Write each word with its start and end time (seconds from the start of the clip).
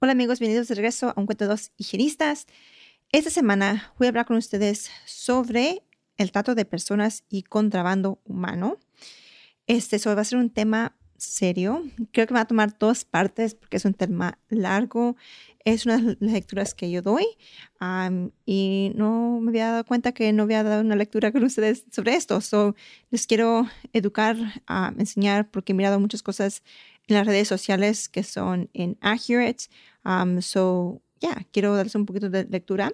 Hola 0.00 0.12
amigos, 0.12 0.38
bienvenidos 0.38 0.68
de 0.68 0.76
regreso 0.76 1.08
a 1.08 1.14
un 1.16 1.26
cuento 1.26 1.44
de 1.44 1.48
dos 1.48 1.72
higienistas. 1.76 2.46
Esta 3.10 3.30
semana 3.30 3.92
voy 3.98 4.06
a 4.06 4.10
hablar 4.10 4.26
con 4.26 4.36
ustedes 4.36 4.92
sobre 5.06 5.82
el 6.16 6.30
trato 6.30 6.54
de 6.54 6.64
personas 6.64 7.24
y 7.28 7.42
contrabando 7.42 8.20
humano. 8.24 8.78
Este 9.66 9.98
va 10.06 10.20
a 10.20 10.24
ser 10.24 10.38
un 10.38 10.50
tema 10.50 10.96
serio. 11.16 11.82
Creo 12.12 12.28
que 12.28 12.34
va 12.34 12.42
a 12.42 12.46
tomar 12.46 12.78
dos 12.78 13.04
partes 13.04 13.56
porque 13.56 13.76
es 13.76 13.84
un 13.84 13.94
tema 13.94 14.38
largo. 14.50 15.16
Es 15.64 15.84
una 15.84 15.96
de 15.96 16.02
las 16.04 16.16
lecturas 16.20 16.74
que 16.74 16.92
yo 16.92 17.02
doy 17.02 17.26
y 18.46 18.92
no 18.94 19.40
me 19.40 19.50
había 19.50 19.72
dado 19.72 19.84
cuenta 19.84 20.12
que 20.12 20.32
no 20.32 20.44
había 20.44 20.62
dado 20.62 20.80
una 20.80 20.94
lectura 20.94 21.32
con 21.32 21.42
ustedes 21.42 21.86
sobre 21.90 22.14
esto. 22.14 22.40
So, 22.40 22.76
les 23.10 23.26
quiero 23.26 23.66
educar, 23.92 24.36
enseñar 24.96 25.50
porque 25.50 25.72
he 25.72 25.74
mirado 25.74 25.98
muchas 25.98 26.22
cosas 26.22 26.62
las 27.14 27.26
redes 27.26 27.48
sociales 27.48 28.08
que 28.08 28.22
son 28.22 28.70
inaccurate. 28.72 29.64
Um, 30.04 30.40
so, 30.40 31.02
ya, 31.20 31.46
quiero 31.52 31.74
darles 31.74 31.94
un 31.94 32.06
poquito 32.06 32.30
de 32.30 32.44
lectura. 32.44 32.92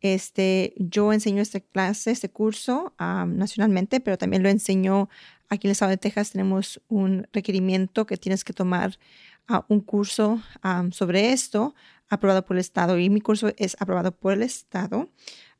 Este, 0.00 0.74
yo 0.76 1.12
enseño 1.12 1.42
esta 1.42 1.60
clase, 1.60 2.12
este 2.12 2.30
curso 2.30 2.94
nacionalmente, 2.98 4.00
pero 4.00 4.16
también 4.16 4.42
lo 4.44 4.48
enseño 4.48 5.08
aquí 5.48 5.66
en 5.66 5.70
el 5.70 5.72
estado 5.72 5.90
de 5.90 5.96
Texas. 5.96 6.30
Tenemos 6.30 6.80
un 6.88 7.26
requerimiento 7.32 8.06
que 8.06 8.16
tienes 8.16 8.44
que 8.44 8.52
tomar 8.52 8.98
un 9.68 9.80
curso 9.80 10.40
sobre 10.92 11.32
esto 11.32 11.74
aprobado 12.08 12.44
por 12.44 12.56
el 12.56 12.60
estado 12.60 12.98
y 12.98 13.10
mi 13.10 13.20
curso 13.20 13.50
es 13.56 13.76
aprobado 13.80 14.12
por 14.12 14.32
el 14.32 14.42
estado. 14.42 15.10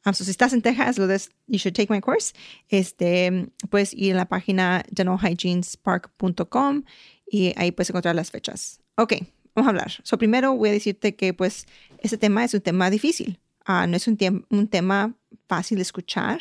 so 0.04 0.24
si 0.24 0.30
estás 0.30 0.52
en 0.52 0.62
Texas, 0.62 0.98
lo 0.98 1.06
des, 1.06 1.30
you 1.46 1.58
should 1.58 1.74
take 1.74 1.92
my 1.92 2.00
course. 2.00 2.32
Este, 2.68 3.50
puedes 3.70 3.92
ir 3.92 4.14
a 4.14 4.16
la 4.16 4.28
página 4.28 4.84
dentalhygienespark.com 4.90 6.84
y 7.30 7.52
ahí 7.56 7.72
puedes 7.72 7.90
encontrar 7.90 8.14
las 8.14 8.30
fechas. 8.30 8.80
Ok, 8.96 9.14
vamos 9.54 9.66
a 9.66 9.70
hablar. 9.70 9.92
So, 10.02 10.18
primero 10.18 10.54
voy 10.54 10.70
a 10.70 10.72
decirte 10.72 11.14
que 11.14 11.34
pues 11.34 11.66
este 12.00 12.18
tema 12.18 12.44
es 12.44 12.54
un 12.54 12.60
tema 12.60 12.90
difícil. 12.90 13.38
Ah, 13.64 13.86
no 13.86 13.96
es 13.96 14.08
un, 14.08 14.18
un, 14.50 14.68
tema 14.68 15.14
fácil 15.46 15.76
de 15.76 15.82
escuchar. 15.82 16.40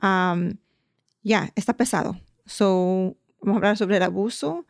ya, 0.00 1.52
está 1.54 1.76
pesado. 1.76 2.18
So, 2.46 3.16
vamos 3.40 3.56
a 3.56 3.66
hablar 3.66 3.76
sobre 3.76 3.96
el 3.96 4.02
abuso. 4.02 4.66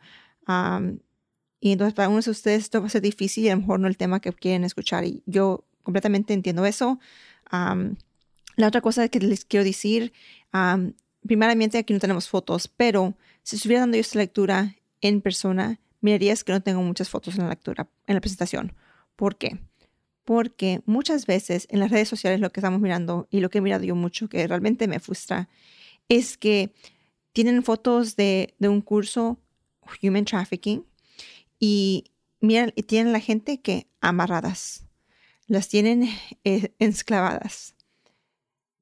y 1.59 1.71
entonces 1.71 1.93
para 1.93 2.09
unos 2.09 2.25
de 2.25 2.31
ustedes 2.31 2.63
esto 2.63 2.81
va 2.81 2.87
a 2.87 2.89
ser 2.89 3.01
difícil 3.01 3.45
y 3.45 3.49
a 3.49 3.55
lo 3.55 3.61
mejor 3.61 3.79
no 3.79 3.87
el 3.87 3.97
tema 3.97 4.19
que 4.19 4.33
quieren 4.33 4.63
escuchar. 4.63 5.05
Y 5.05 5.23
yo 5.25 5.65
completamente 5.83 6.33
entiendo 6.33 6.65
eso. 6.65 6.99
la 7.51 8.67
otra 8.67 8.81
cosa 8.81 9.07
que 9.07 9.19
les 9.19 9.45
quiero 9.45 9.63
decir, 9.63 10.11
primeramente 11.25 11.77
aquí 11.77 11.93
no 11.93 11.99
tenemos 11.99 12.27
fotos, 12.27 12.67
pero 12.67 13.15
si 13.43 13.55
estuviera 13.55 13.81
dando 13.81 13.97
yo 13.97 14.01
esta 14.01 14.19
lectura 14.19 14.75
en 15.01 15.21
persona, 15.21 15.79
mirarías 16.01 16.43
que 16.43 16.51
no 16.51 16.61
tengo 16.61 16.81
muchas 16.81 17.09
fotos 17.09 17.35
en 17.35 17.43
la 17.43 17.49
lectura, 17.49 17.89
en 18.05 18.15
la 18.15 18.21
presentación. 18.21 18.73
¿Por 19.15 19.37
qué? 19.37 19.59
Porque 20.25 20.81
muchas 20.85 21.25
veces 21.25 21.67
en 21.69 21.79
las 21.79 21.91
redes 21.91 22.07
sociales 22.07 22.39
lo 22.39 22.51
que 22.51 22.59
estamos 22.59 22.81
mirando 22.81 23.27
y 23.31 23.39
lo 23.39 23.49
que 23.49 23.59
he 23.59 23.61
mirado 23.61 23.83
yo 23.83 23.95
mucho, 23.95 24.29
que 24.29 24.47
realmente 24.47 24.87
me 24.87 24.99
frustra, 24.99 25.49
es 26.09 26.37
que 26.37 26.73
tienen 27.33 27.63
fotos 27.63 28.15
de, 28.15 28.55
un 28.59 28.81
curso 28.81 29.39
Human 30.01 30.25
Trafficking 30.25 30.85
y 31.59 32.05
miran 32.41 32.73
y 32.75 32.83
tienen 32.83 33.13
la 33.13 33.19
gente 33.19 33.61
que 33.61 33.87
amarradas, 34.01 34.85
las 35.47 35.69
tienen 35.69 36.09
eh, 36.43 36.73
esclavadas. 36.79 37.75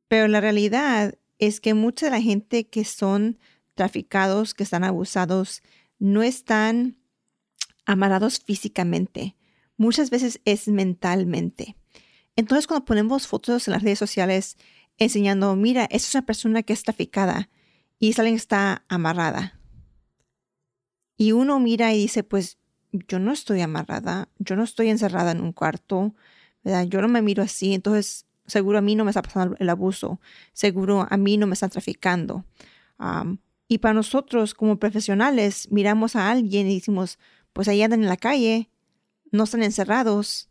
Pero 0.08 0.28
la 0.28 0.42
realidad 0.42 1.16
es 1.40 1.60
que 1.60 1.74
mucha 1.74 2.08
de 2.08 2.12
la 2.12 2.22
gente 2.22 2.68
que 2.68 2.86
son 2.86 3.38
traficados, 3.74 4.54
que 4.54 4.64
están 4.64 4.84
abusados, 4.84 5.62
no 6.00 6.24
están 6.24 6.98
amarrados 7.86 8.40
físicamente. 8.40 9.36
Muchas 9.78 10.10
veces 10.10 10.42
es 10.46 10.68
mentalmente. 10.68 11.76
Entonces, 12.36 12.68
cuando 12.68 12.86
ponemos 12.86 13.28
fotos 13.28 13.68
en 13.68 13.74
las 13.74 13.84
redes 13.84 14.00
sociales 14.00 14.58
enseñando, 14.98 15.56
mira, 15.56 15.84
esta 15.84 16.08
es 16.08 16.16
una 16.16 16.26
persona 16.26 16.64
que 16.64 16.74
está 16.74 16.92
traficada 16.92 17.50
y 18.00 18.10
es 18.10 18.20
alguien 18.20 18.36
está 18.36 18.84
amarrada. 18.88 19.60
Y 21.18 21.32
uno 21.32 21.60
mira 21.60 21.94
y 21.94 22.00
dice, 22.00 22.24
pues 22.24 22.58
yo 22.92 23.20
no 23.20 23.32
estoy 23.32 23.62
amarrada, 23.62 24.30
yo 24.38 24.56
no 24.56 24.64
estoy 24.64 24.90
encerrada 24.90 25.32
en 25.32 25.42
un 25.42 25.54
cuarto, 25.54 26.16
¿verdad? 26.64 26.86
Yo 26.86 27.02
no 27.02 27.08
me 27.08 27.22
miro 27.22 27.44
así, 27.44 27.74
entonces 27.74 28.26
seguro 28.46 28.78
a 28.78 28.82
mí 28.82 28.96
no 28.96 29.06
me 29.06 29.12
está 29.12 29.22
pasando 29.22 29.56
el 29.60 29.70
abuso, 29.70 30.20
seguro 30.54 31.08
a 31.10 31.18
mí 31.18 31.38
no 31.38 31.48
me 31.48 31.54
están 31.54 31.70
traficando. 31.70 32.46
Y 33.68 33.80
para 33.80 33.94
nosotros 33.94 34.54
como 34.54 34.78
profesionales 34.78 35.68
miramos 35.72 36.16
a 36.16 36.30
alguien 36.30 36.68
y 36.68 36.76
decimos, 36.76 37.18
pues 37.54 37.68
ahí 37.68 37.82
andan 37.82 38.04
en 38.04 38.10
la 38.10 38.18
calle, 38.18 38.70
no 39.32 39.46
están 39.46 39.64
encerrados. 39.64 40.50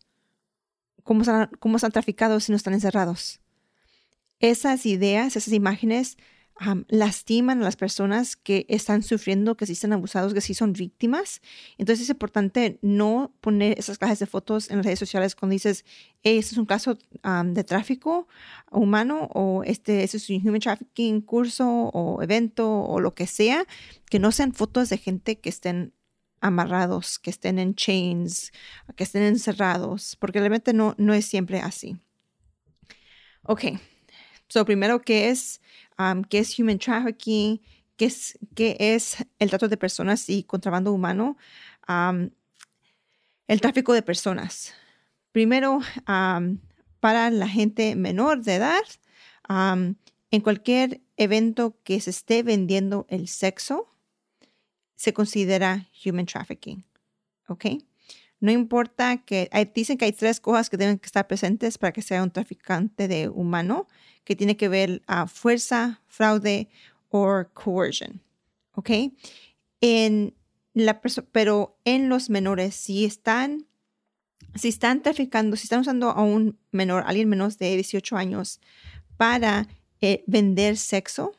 ¿Cómo 1.02 1.20
están, 1.20 1.50
cómo 1.60 1.76
están 1.76 1.92
traficados 1.92 2.44
si 2.44 2.53
no 2.53 2.56
están 2.56 2.74
encerrados? 2.74 3.41
Esas 4.41 4.84
ideas, 4.86 5.36
esas 5.36 5.53
imágenes 5.53 6.16
lastiman 6.88 7.60
a 7.60 7.65
las 7.65 7.76
personas 7.76 8.37
que 8.37 8.65
están 8.69 9.03
sufriendo, 9.03 9.56
que 9.56 9.66
sí 9.66 9.72
están 9.72 9.92
abusados, 9.92 10.34
que 10.34 10.41
sí 10.41 10.54
son 10.54 10.72
víctimas. 10.72 11.41
Entonces 11.78 12.04
es 12.04 12.10
importante 12.10 12.78
no 12.81 13.32
poner 13.41 13.78
esas 13.78 13.98
cajas 13.98 14.19
de 14.20 14.26
fotos 14.26 14.70
en 14.70 14.76
las 14.78 14.87
redes 14.87 14.98
sociales 14.98 15.34
cuando 15.34 15.53
dices, 15.53 15.84
hey, 16.22 16.38
este 16.38 16.54
es 16.54 16.59
un 16.59 16.66
caso 16.66 16.97
de 17.44 17.65
tráfico 17.65 18.28
humano 18.70 19.28
o 19.34 19.62
este, 19.65 20.04
este, 20.04 20.16
es 20.16 20.31
un 20.31 20.48
human 20.48 20.60
trafficking 20.60 21.20
curso 21.20 21.66
o 21.69 22.22
evento 22.22 22.71
o 22.71 23.00
lo 23.00 23.15
que 23.15 23.26
sea, 23.26 23.66
que 24.09 24.19
no 24.19 24.31
sean 24.31 24.53
fotos 24.53 24.88
de 24.88 24.98
gente 24.98 25.38
que 25.38 25.48
estén 25.48 25.92
amarrados, 26.41 27.19
que 27.19 27.31
estén 27.31 27.59
en 27.59 27.75
chains, 27.75 28.53
que 28.97 29.04
estén 29.04 29.22
encerrados, 29.22 30.16
porque 30.21 30.38
realmente 30.38 30.72
no, 30.72 30.94
no 30.98 31.15
es 31.15 31.25
siempre 31.25 31.60
así. 31.60 31.97
Ok, 33.42 33.65
so 34.48 34.65
primero, 34.65 35.03
¿qué 35.03 35.31
es 35.31 35.60
qué 36.28 36.38
es 36.38 36.59
human 36.59 36.78
trafficking, 36.78 37.60
qué 37.97 38.05
es, 38.06 38.38
qué 38.55 38.77
es 38.78 39.16
el 39.38 39.50
trato 39.50 39.69
de 39.69 39.77
personas 39.77 40.28
y 40.28 40.44
contrabando 40.44 40.93
humano, 40.93 41.37
el 43.47 43.60
tráfico 43.60 43.93
de 43.93 44.03
personas. 44.03 44.75
Primero, 45.33 45.81
para 47.00 47.31
la 47.31 47.49
gente 47.49 47.97
menor 47.97 48.43
de 48.43 48.54
edad, 48.54 48.83
en 50.31 50.41
cualquier 50.41 51.00
evento 51.16 51.77
que 51.84 52.00
se 52.00 52.10
esté 52.10 52.43
vendiendo 52.43 53.06
el 53.09 53.28
sexo, 53.28 53.88
se 54.97 55.12
considera 55.12 55.87
human 56.04 56.27
trafficking. 56.27 56.84
¿Ok? 57.49 57.66
No 58.44 58.53
importa 58.53 59.16
que 59.25 59.49
dicen 59.75 59.97
que 59.97 60.05
hay 60.05 60.12
tres 60.12 60.38
cosas 60.38 60.69
que 60.69 60.77
deben 60.77 61.00
estar 61.03 61.27
presentes 61.27 61.78
para 61.78 61.94
que 61.94 62.03
sea 62.03 62.22
un 62.22 62.31
traficante 62.31 63.09
de 63.09 63.31
humano 63.31 63.88
que 64.22 64.37
tiene 64.37 64.55
que 64.59 64.69
ver 64.69 65.00
a 65.06 65.27
fuerza, 65.27 66.03
fraude 66.09 66.69
o 67.09 67.44
coercion. 67.54 68.21
¿Ok? 68.72 68.91
En 69.81 70.34
la 70.74 71.01
pero 71.33 71.78
en 71.86 72.10
los 72.10 72.28
menores, 72.28 72.74
si 72.74 73.07
están, 73.07 73.66
si 74.54 74.68
están 74.68 75.01
traficando, 75.01 75.57
si 75.57 75.63
están 75.63 75.80
usando 75.80 76.10
a 76.10 76.22
un 76.22 76.59
menor, 76.71 77.04
alguien 77.07 77.30
menos 77.30 77.57
de 77.57 77.74
18 77.77 78.15
años, 78.15 78.60
para 79.16 79.68
eh, 80.03 80.22
vender 80.27 80.77
sexo, 80.77 81.33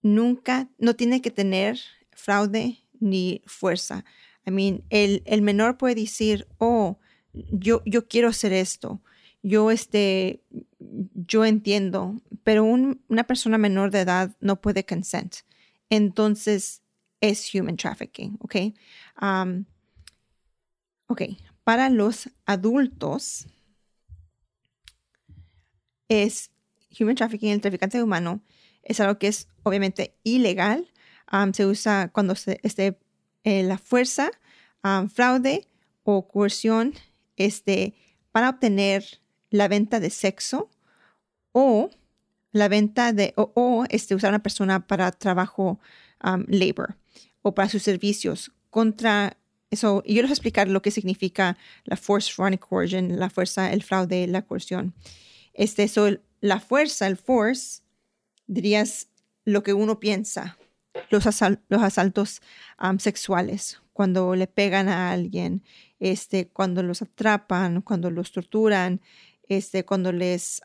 nunca, 0.00 0.70
no 0.78 0.96
tiene 0.96 1.20
que 1.20 1.30
tener 1.30 1.78
fraude 2.12 2.78
ni 2.98 3.42
fuerza. 3.44 4.06
I 4.48 4.50
mean, 4.50 4.82
el, 4.88 5.42
menor 5.42 5.76
puede 5.76 5.94
decir, 5.94 6.48
oh, 6.56 6.98
yo, 7.32 7.82
quiero 8.08 8.28
hacer 8.28 8.52
esto 8.52 9.02
yo, 9.42 9.70
este, 9.70 10.42
yo 10.78 11.44
entiendo, 11.44 12.20
pero 12.42 12.64
una 12.64 13.24
persona 13.24 13.58
menor 13.58 13.90
de 13.90 14.00
edad 14.00 14.36
no 14.40 14.60
puede 14.60 14.84
consent. 14.84 15.36
Entonces 15.90 16.82
es 17.20 17.54
human 17.54 17.76
trafficking, 17.76 18.36
¿ok? 18.40 18.56
Um, 19.20 19.64
ok, 21.06 21.22
para 21.64 21.88
los 21.88 22.30
adultos 22.46 23.46
es 26.08 26.50
human 26.98 27.14
trafficking, 27.14 27.50
el 27.50 27.60
traficante 27.60 28.02
humano, 28.02 28.42
es 28.82 29.00
algo 29.00 29.18
que 29.18 29.28
es 29.28 29.48
obviamente 29.62 30.16
ilegal. 30.24 30.90
Um, 31.30 31.52
se 31.52 31.66
usa 31.66 32.10
cuando 32.12 32.34
se, 32.34 32.58
esté 32.62 32.98
eh, 33.48 33.62
la 33.62 33.78
fuerza, 33.78 34.30
um, 34.84 35.08
fraude 35.08 35.66
o 36.04 36.28
coerción 36.28 36.92
este, 37.38 37.94
para 38.30 38.50
obtener 38.50 39.22
la 39.48 39.68
venta 39.68 40.00
de 40.00 40.10
sexo 40.10 40.68
o 41.52 41.88
la 42.52 42.68
venta 42.68 43.14
de, 43.14 43.32
o, 43.36 43.86
este, 43.88 44.14
usar 44.14 44.28
a 44.28 44.36
una 44.36 44.42
persona 44.42 44.86
para 44.86 45.12
trabajo 45.12 45.80
um, 46.22 46.44
labor 46.48 46.96
o 47.40 47.54
para 47.54 47.70
sus 47.70 47.82
servicios 47.82 48.52
contra 48.68 49.38
eso. 49.70 50.02
Yo 50.04 50.16
les 50.16 50.24
voy 50.24 50.30
a 50.32 50.34
explicar 50.34 50.68
lo 50.68 50.82
que 50.82 50.90
significa 50.90 51.56
la 51.84 51.96
force 51.96 52.30
front 52.30 52.58
coercion, 52.58 53.18
la 53.18 53.30
fuerza, 53.30 53.72
el 53.72 53.82
fraude, 53.82 54.26
la 54.26 54.42
coerción. 54.42 54.92
Este, 55.54 55.84
eso, 55.84 56.18
la 56.42 56.60
fuerza, 56.60 57.06
el 57.06 57.16
force, 57.16 57.80
dirías 58.46 59.08
lo 59.46 59.62
que 59.62 59.72
uno 59.72 60.00
piensa, 60.00 60.58
los, 61.10 61.24
los 61.68 61.82
asaltos 61.82 62.40
um, 62.82 62.98
sexuales, 62.98 63.80
cuando 63.92 64.34
le 64.34 64.46
pegan 64.46 64.88
a 64.88 65.10
alguien, 65.10 65.62
este, 65.98 66.48
cuando 66.48 66.82
los 66.82 67.02
atrapan, 67.02 67.82
cuando 67.82 68.10
los 68.10 68.32
torturan, 68.32 69.00
este, 69.48 69.84
cuando 69.84 70.12
les 70.12 70.60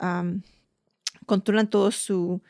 controlan 1.25 1.69
todo 1.69 1.91
su, 1.91 2.41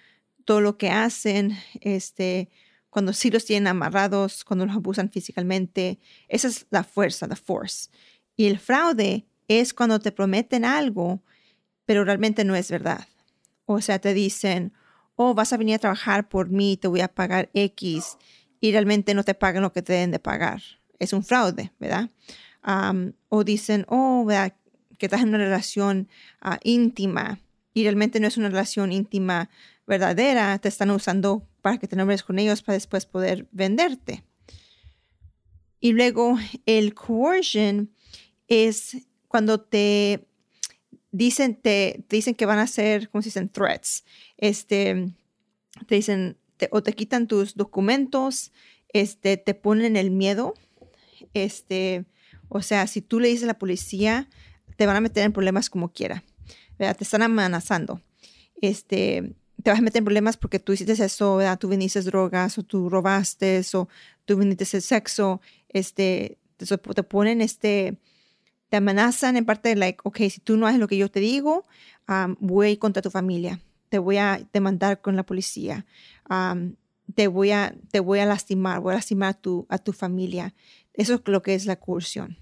todo 0.46 0.62
lo 0.62 0.78
que 0.78 0.90
hacen, 0.90 1.58
este, 1.82 2.50
cuando 2.90 3.14
sí 3.14 3.32
los 3.32 3.46
tienen 3.46 3.68
amarrados, 3.68 4.44
cuando 4.44 4.66
los 4.66 4.76
abusan 4.76 5.10
físicamente. 5.10 6.00
Esa 6.28 6.48
es 6.48 6.68
la 6.70 6.84
fuerza, 6.84 7.28
la 7.28 7.36
force. 7.36 7.90
Y 8.36 8.48
el 8.48 8.60
fraude 8.60 9.26
es 9.48 9.74
cuando 9.74 10.00
te 10.00 10.12
prometen 10.12 10.66
algo, 10.66 11.24
pero 11.86 12.04
realmente 12.04 12.44
no 12.46 12.56
es 12.56 12.70
verdad. 12.70 13.08
O 13.66 13.82
sea, 13.82 14.00
te 14.00 14.14
dicen, 14.14 14.74
oh, 15.15 15.33
vas 15.33 15.54
a 15.54 15.57
venir 15.57 15.75
a 15.75 15.80
trabajar 15.80 16.27
por 16.27 16.50
mí, 16.50 16.77
te 16.77 16.88
voy 16.88 17.01
a 17.01 17.07
pagar 17.07 17.50
X, 17.54 18.18
y 18.60 18.71
realmente 18.71 19.13
no 19.13 19.24
te 19.24 19.33
pagan 19.33 19.63
lo 19.63 19.74
que 19.74 19.81
te 19.81 19.94
deben 19.94 20.12
de 20.12 20.19
pagar. 20.19 20.62
Es 21.00 21.13
un 21.13 21.24
fraude, 21.24 21.71
¿verdad? 21.80 22.10
o 23.27 23.44
dicen, 23.44 23.86
oh, 23.89 24.24
¿verdad? 24.24 24.56
que 24.98 25.07
estás 25.07 25.21
en 25.21 25.30
una 25.30 25.39
relación 25.39 26.07
ah, 26.39 26.60
íntima 26.63 27.42
y 27.74 27.83
realmente 27.83 28.21
no 28.21 28.27
es 28.27 28.38
una 28.38 28.48
relación 28.48 28.94
íntima 28.94 29.50
verdadera, 29.86 30.57
te 30.60 30.69
están 30.69 30.92
usando 30.92 31.45
para 31.62 31.77
que 31.77 31.89
te 31.89 31.98
nombres 31.98 32.24
con 32.24 32.39
ellos 32.39 32.62
para 32.62 32.75
después 32.75 33.06
poder 33.06 33.48
venderte. 33.51 34.24
Y 35.80 35.92
luego 35.92 36.38
el 36.65 36.94
coercion 36.94 37.92
es 38.48 39.06
cuando 39.27 39.60
te 39.60 40.25
dicen, 41.13 41.56
te, 41.56 42.04
dicen 42.10 42.36
que 42.36 42.45
van 42.45 42.60
a 42.60 42.68
ser, 42.68 43.10
¿cómo 43.10 43.21
se 43.21 43.30
dicen? 43.30 43.48
Threats. 43.48 44.04
Este, 44.38 45.13
te 45.88 45.95
dicen, 45.95 46.38
o 46.71 46.83
te 46.83 46.94
quitan 46.94 47.27
tus 47.27 47.56
documentos, 47.56 48.51
este, 48.89 49.38
te 49.38 49.54
ponen 49.54 49.95
el 49.95 50.12
miedo. 50.12 50.56
Este, 51.33 52.06
o 52.50 52.62
sea, 52.62 52.88
si 52.88 53.01
tú 53.01 53.19
le 53.19 53.30
dices 53.30 53.44
a 53.44 53.48
la 53.48 53.60
policía, 53.60 54.27
te 54.75 54.86
van 54.86 54.95
a 54.95 55.01
meter 55.01 55.24
en 55.24 55.31
problemas 55.31 55.69
como 55.69 55.94
quiera. 55.94 56.24
Te 56.77 56.95
están 57.00 57.21
amenazando. 57.21 58.01
Este, 58.60 59.36
te 59.62 59.69
vas 59.69 59.80
a 59.80 59.83
meter 59.83 60.00
en 60.00 60.06
problemas 60.06 60.36
porque 60.36 60.60
tú 60.60 60.74
hiciste 60.74 60.94
eso, 60.94 61.38
¿verdad? 61.38 61.60
tú 61.60 61.69
viniste 61.69 62.01
drogas 62.01 62.57
o 62.57 62.63
tú 62.63 62.89
robaste 62.89 63.62
o 63.74 63.88
tú 64.25 64.38
viniste 64.38 64.65
el 64.75 64.81
sexo. 64.81 65.42
Este, 65.69 66.39
te, 66.57 66.65
te, 66.65 67.04
ponen 67.04 67.42
este, 67.42 67.98
te 68.74 68.78
amenazan 68.78 69.38
en 69.38 69.46
parte 69.46 69.70
de 69.70 69.75
like, 69.75 70.00
ok, 70.02 70.18
si 70.31 70.42
tú 70.42 70.58
no 70.58 70.66
haces 70.66 70.80
lo 70.80 70.88
que 70.88 70.98
yo 70.98 71.12
te 71.12 71.20
digo, 71.20 71.64
voy 72.40 72.66
a 72.66 72.70
ir 72.72 72.80
contra 72.80 73.04
tu 73.04 73.12
familia. 73.12 73.60
Te 73.90 74.00
voy 74.00 74.18
a 74.18 74.42
demandar 74.52 75.00
con 75.00 75.16
la 75.16 75.22
policía. 75.22 75.86
te, 77.14 77.28
voy 77.28 77.52
a, 77.52 77.75
te 77.92 78.00
voy 78.00 78.18
a 78.18 78.25
lastimar, 78.25 78.80
voy 78.80 78.94
a 78.94 78.96
lastimar 78.96 79.30
a 79.30 79.34
tu, 79.36 79.68
a 79.70 79.78
tu 79.78 79.94
familia. 79.94 80.56
Eso 80.96 81.14
es 81.14 81.22
lo 81.25 81.44
que 81.44 81.54
es 81.54 81.68
la 81.68 81.75
coerción. 81.75 82.40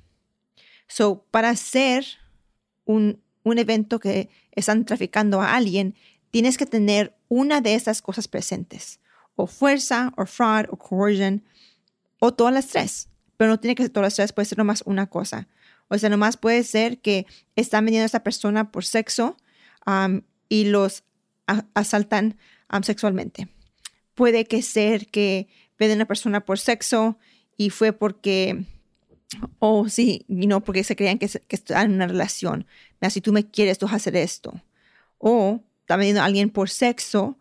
So, 0.87 1.25
para 1.31 1.49
hacer 1.49 2.05
un, 2.85 3.21
un 3.43 3.57
evento 3.57 3.99
que 3.99 4.29
están 4.53 4.85
traficando 4.85 5.41
a 5.41 5.53
alguien, 5.53 5.95
tienes 6.29 6.57
que 6.57 6.65
tener 6.65 7.13
una 7.27 7.59
de 7.59 7.75
esas 7.75 8.01
cosas 8.01 8.29
presentes, 8.29 9.01
o 9.35 9.47
fuerza, 9.47 10.13
o 10.15 10.25
fraud, 10.25 10.67
o 10.69 10.77
coercion, 10.77 11.43
o 12.19 12.33
todas 12.33 12.53
las 12.53 12.67
tres. 12.67 13.09
Pero 13.35 13.49
no 13.49 13.59
tiene 13.59 13.75
que 13.75 13.83
ser 13.83 13.91
todas 13.91 14.05
las 14.05 14.15
tres, 14.15 14.31
puede 14.31 14.45
ser 14.45 14.59
nomás 14.59 14.81
una 14.85 15.07
cosa. 15.07 15.49
O 15.91 15.97
sea, 15.97 16.09
nomás 16.09 16.37
puede 16.37 16.63
ser 16.63 16.99
que 16.99 17.25
están 17.57 17.83
vendiendo 17.83 18.03
a 18.03 18.05
esta 18.05 18.23
persona 18.23 18.71
por 18.71 18.85
sexo 18.85 19.35
y 20.47 20.63
los 20.63 21.03
asaltan 21.73 22.37
sexualmente. 22.81 23.49
Puede 24.15 24.45
que 24.45 24.61
ser 24.61 25.07
que 25.07 25.49
venden 25.77 25.97
a 25.97 26.01
una 26.03 26.07
persona 26.07 26.45
por 26.45 26.59
sexo 26.59 27.17
y 27.57 27.71
fue 27.71 27.91
porque 27.91 28.63
o 29.59 29.89
sí, 29.89 30.23
y 30.29 30.47
no 30.47 30.63
porque 30.63 30.85
se 30.85 30.95
creían 30.95 31.19
que, 31.19 31.27
que 31.27 31.55
están 31.57 31.87
en 31.87 31.95
una 31.95 32.07
relación. 32.07 32.65
si 33.09 33.19
tú 33.19 33.33
me 33.33 33.45
quieres, 33.45 33.77
tú 33.77 33.85
vas 33.85 33.93
a 33.93 33.97
hacer 33.97 34.15
esto. 34.15 34.53
O 35.17 35.61
está 35.81 35.97
vendiendo 35.97 36.21
a 36.21 36.25
alguien 36.25 36.51
por 36.51 36.69
sexo 36.69 37.37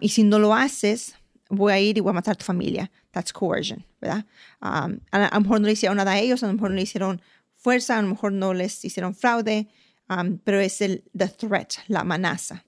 y 0.00 0.10
si 0.10 0.22
no 0.22 0.38
lo 0.38 0.54
haces, 0.54 1.16
voy 1.48 1.72
a 1.72 1.80
ir 1.80 1.98
y 1.98 2.00
voy 2.00 2.10
a 2.10 2.14
matar 2.14 2.32
a 2.32 2.36
tu 2.36 2.44
familia. 2.44 2.92
That's 3.10 3.32
coercion, 3.32 3.84
¿verdad? 4.00 4.24
Um, 4.62 5.00
a, 5.10 5.30
lo 5.34 5.40
mejor 5.40 5.60
no 5.60 5.66
le 5.66 5.72
hicieron 5.72 5.96
nada 5.96 6.12
a 6.12 6.18
ellos, 6.20 6.44
a 6.44 6.46
lo 6.46 6.52
mejor 6.52 6.70
no 6.70 6.76
le 6.76 6.82
hicieron 6.82 7.20
fuerza, 7.58 7.98
a 7.98 8.02
lo 8.02 8.08
mejor 8.08 8.32
no 8.32 8.54
les 8.54 8.84
hicieron 8.84 9.14
fraude, 9.14 9.68
um, 10.08 10.38
pero 10.38 10.60
es 10.60 10.80
el 10.80 11.04
the 11.16 11.28
threat, 11.28 11.74
la 11.88 12.00
amenaza. 12.00 12.64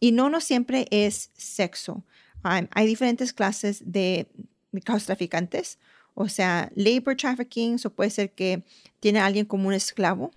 y 0.00 0.12
no, 0.12 0.28
no 0.28 0.40
siempre 0.40 0.86
es 0.90 1.30
sexo. 1.34 2.04
hay 2.42 2.86
diferentes 2.86 3.32
clases 3.32 3.80
de, 3.84 4.28
de 4.72 4.80
traficantes. 4.80 5.78
O 6.14 6.28
sea, 6.28 6.70
labor 6.74 7.16
trafficking, 7.16 7.78
o 7.84 7.90
puede 7.90 8.10
ser 8.10 8.32
que 8.32 8.64
tiene 8.98 9.20
a 9.20 9.26
alguien 9.26 9.46
como 9.46 9.68
un 9.68 9.74
esclavo. 9.74 10.32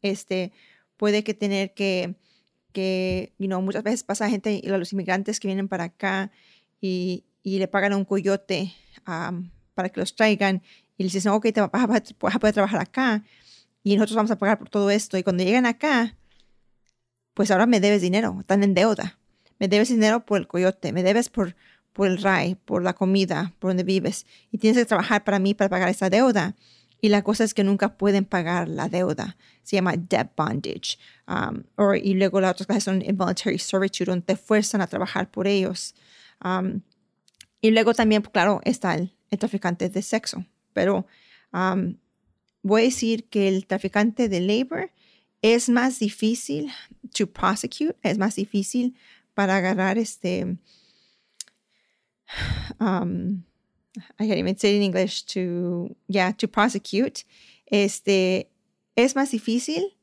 Este, 0.00 0.52
puede 0.96 1.24
que 1.24 1.34
tener 1.34 1.74
que, 1.74 2.14
que, 2.72 3.34
you 3.38 3.46
know, 3.46 3.60
muchas 3.60 3.82
veces 3.82 4.02
pasa 4.02 4.30
gente, 4.30 4.62
los 4.64 4.92
inmigrantes 4.92 5.38
que 5.38 5.48
vienen 5.48 5.68
para 5.68 5.84
acá 5.84 6.30
y, 6.80 7.24
y 7.42 7.58
le 7.58 7.68
pagan 7.68 7.92
a 7.92 7.96
un 7.96 8.06
coyote 8.06 8.72
para 9.04 9.88
que 9.90 10.00
los 10.00 10.16
traigan 10.16 10.62
y 10.96 11.04
les 11.04 11.12
dicen, 11.12 11.32
ok, 11.32 11.46
te 11.52 11.60
vas 11.60 11.70
a, 11.72 11.86
vas 11.86 12.34
a 12.34 12.38
poder 12.38 12.54
trabajar 12.54 12.80
acá 12.80 13.22
y 13.82 13.94
nosotros 13.96 14.16
vamos 14.16 14.30
a 14.30 14.38
pagar 14.38 14.58
por 14.58 14.68
todo 14.68 14.90
esto. 14.90 15.16
Y 15.16 15.22
cuando 15.22 15.44
llegan 15.44 15.66
acá, 15.66 16.16
pues 17.34 17.50
ahora 17.50 17.66
me 17.66 17.80
debes 17.80 18.02
dinero, 18.02 18.36
están 18.40 18.64
en 18.64 18.74
deuda. 18.74 19.18
Me 19.58 19.68
debes 19.68 19.88
dinero 19.88 20.24
por 20.24 20.38
el 20.38 20.46
coyote, 20.46 20.92
me 20.92 21.02
debes 21.02 21.28
por, 21.28 21.54
por 21.92 22.08
el 22.08 22.22
RAI, 22.22 22.56
por 22.56 22.82
la 22.82 22.94
comida, 22.94 23.54
por 23.58 23.70
donde 23.70 23.84
vives, 23.84 24.26
y 24.50 24.58
tienes 24.58 24.78
que 24.78 24.84
trabajar 24.84 25.24
para 25.24 25.38
mí 25.38 25.54
para 25.54 25.70
pagar 25.70 25.88
esa 25.88 26.10
deuda. 26.10 26.56
Y 27.00 27.10
la 27.10 27.22
cosa 27.22 27.44
es 27.44 27.54
que 27.54 27.62
nunca 27.62 27.96
pueden 27.96 28.24
pagar 28.24 28.68
la 28.68 28.88
deuda. 28.88 29.36
Se 29.62 29.76
llama 29.76 29.94
debt 29.96 30.32
bondage. 30.36 30.98
Um, 31.28 31.62
y 32.02 32.14
luego 32.14 32.40
las 32.40 32.52
otras 32.52 32.66
clases 32.66 32.84
son 32.84 33.02
involuntary 33.02 33.58
servitude, 33.58 34.06
donde 34.06 34.24
te 34.24 34.36
fuerzan 34.36 34.80
a 34.80 34.86
trabajar 34.86 35.30
por 35.30 35.46
ellos. 35.46 35.94
Um, 36.42 36.80
y 37.60 37.70
luego 37.70 37.94
también, 37.94 38.22
claro, 38.22 38.60
está 38.64 38.94
el, 38.94 39.12
traficante 39.38 39.88
de 39.88 40.02
sexo. 40.02 40.44
Pero 40.76 41.06
voy 42.62 42.82
a 42.82 42.84
decir 42.84 43.24
que 43.30 43.48
el 43.48 43.66
traficante 43.66 44.28
de 44.28 44.40
labor 44.40 44.90
es 45.40 45.70
más 45.70 45.98
difícil 45.98 46.70
to 47.16 47.26
prosecute, 47.26 47.96
es 48.02 48.18
más 48.18 48.36
difícil 48.36 48.94
para 49.34 49.56
agarrar 49.56 49.96
este 49.96 50.58
um, 52.78 53.42
I 54.18 54.26
can't 54.26 54.38
even 54.38 54.58
say 54.58 54.74
it 54.74 54.76
in 54.76 54.82
English 54.82 55.24
to, 55.26 55.96
yeah, 56.08 56.32
to 56.32 56.46
prosecute, 56.46 57.24
este, 57.66 58.50
es 58.94 59.14
más 59.14 59.30
difícil, 59.30 59.96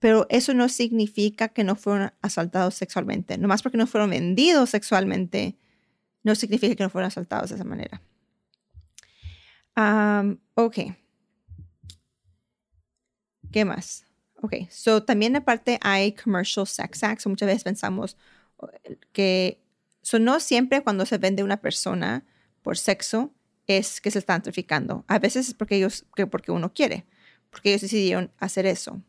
pero 0.00 0.26
eso 0.30 0.52
no 0.52 0.68
significa 0.68 1.48
que 1.48 1.64
no 1.64 1.76
fueron 1.76 2.12
asaltados 2.22 2.74
sexualmente. 2.74 3.38
Nomás 3.38 3.62
porque 3.62 3.78
no 3.78 3.86
fueron 3.86 4.10
vendidos 4.10 4.70
sexualmente, 4.70 5.56
no 6.24 6.34
significa 6.34 6.74
que 6.74 6.82
no 6.82 6.90
fueron 6.90 7.08
asaltados 7.08 7.50
de 7.50 7.56
esa 7.56 7.64
manera. 7.64 8.02
Um, 9.76 10.38
ok. 10.54 10.76
¿Qué 13.50 13.64
más? 13.64 14.04
Ok, 14.42 14.54
so 14.70 15.02
también 15.02 15.36
aparte 15.36 15.78
hay 15.80 16.12
commercial 16.12 16.66
sex 16.66 17.02
acts. 17.02 17.26
Muchas 17.26 17.46
veces 17.46 17.64
pensamos 17.64 18.16
que 19.12 19.64
So, 20.04 20.18
no 20.18 20.38
siempre 20.38 20.82
cuando 20.82 21.06
se 21.06 21.16
vende 21.16 21.42
una 21.42 21.62
persona 21.62 22.24
por 22.62 22.76
sexo 22.76 23.32
es 23.66 24.02
que 24.02 24.10
se 24.10 24.18
están 24.18 24.42
traficando. 24.42 25.02
A 25.08 25.18
veces 25.18 25.48
es 25.48 25.54
porque 25.54 25.76
ellos, 25.76 26.04
porque 26.30 26.52
uno 26.52 26.74
quiere, 26.74 27.06
porque 27.50 27.70
ellos 27.70 27.80
decidieron 27.80 28.30
hacer 28.38 28.66
eso. 28.66 29.02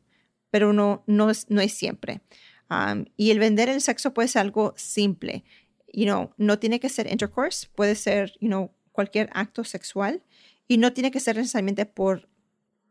Pero 0.51 0.71
no, 0.71 1.03
no, 1.05 1.29
es, 1.29 1.49
no 1.49 1.59
es 1.59 1.73
siempre. 1.73 2.21
Um, 2.69 3.05
y 3.17 3.31
el 3.31 3.39
vender 3.39 3.67
el 3.67 3.81
sexo 3.81 4.13
puede 4.13 4.29
ser 4.29 4.43
algo 4.43 4.73
simple. 4.77 5.43
You 5.91 6.05
know, 6.05 6.33
no 6.37 6.59
tiene 6.59 6.79
que 6.79 6.87
ser 6.87 7.11
intercourse, 7.11 7.67
puede 7.75 7.95
ser 7.95 8.31
you 8.39 8.47
know, 8.47 8.71
cualquier 8.93 9.29
acto 9.33 9.65
sexual 9.65 10.23
y 10.67 10.77
no 10.77 10.93
tiene 10.93 11.11
que 11.11 11.19
ser 11.19 11.37
necesariamente 11.37 11.85
por 11.85 12.27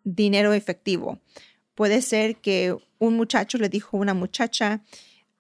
dinero 0.04 0.52
efectivo. 0.52 1.18
Puede 1.74 2.02
ser 2.02 2.36
que 2.36 2.76
un 2.98 3.16
muchacho 3.16 3.58
le 3.58 3.68
dijo 3.68 3.96
a 3.96 4.00
una 4.00 4.14
muchacha, 4.14 4.82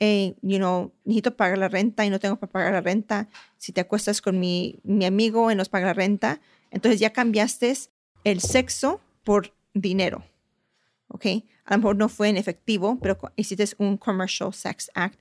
you 0.00 0.58
know, 0.58 0.92
necesito 1.04 1.36
pagar 1.36 1.58
la 1.58 1.68
renta 1.68 2.04
y 2.04 2.10
no 2.10 2.18
tengo 2.18 2.36
para 2.36 2.52
pagar 2.52 2.72
la 2.72 2.80
renta. 2.80 3.28
Si 3.56 3.72
te 3.72 3.80
acuestas 3.80 4.20
con 4.20 4.38
mi, 4.38 4.80
mi 4.82 5.04
amigo 5.04 5.50
y 5.50 5.54
nos 5.54 5.68
paga 5.68 5.86
la 5.86 5.92
renta, 5.94 6.40
entonces 6.70 7.00
ya 7.00 7.12
cambiaste 7.12 7.72
el 8.24 8.40
sexo 8.40 9.00
por 9.22 9.54
dinero. 9.72 10.24
¿Ok? 11.08 11.26
A 11.64 11.74
lo 11.74 11.78
mejor 11.78 11.96
no 11.96 12.08
fue 12.08 12.28
en 12.28 12.36
efectivo, 12.36 12.98
pero 13.00 13.18
hiciste 13.36 13.64
un 13.78 13.96
Commercial 13.96 14.52
Sex 14.52 14.90
Act 14.94 15.18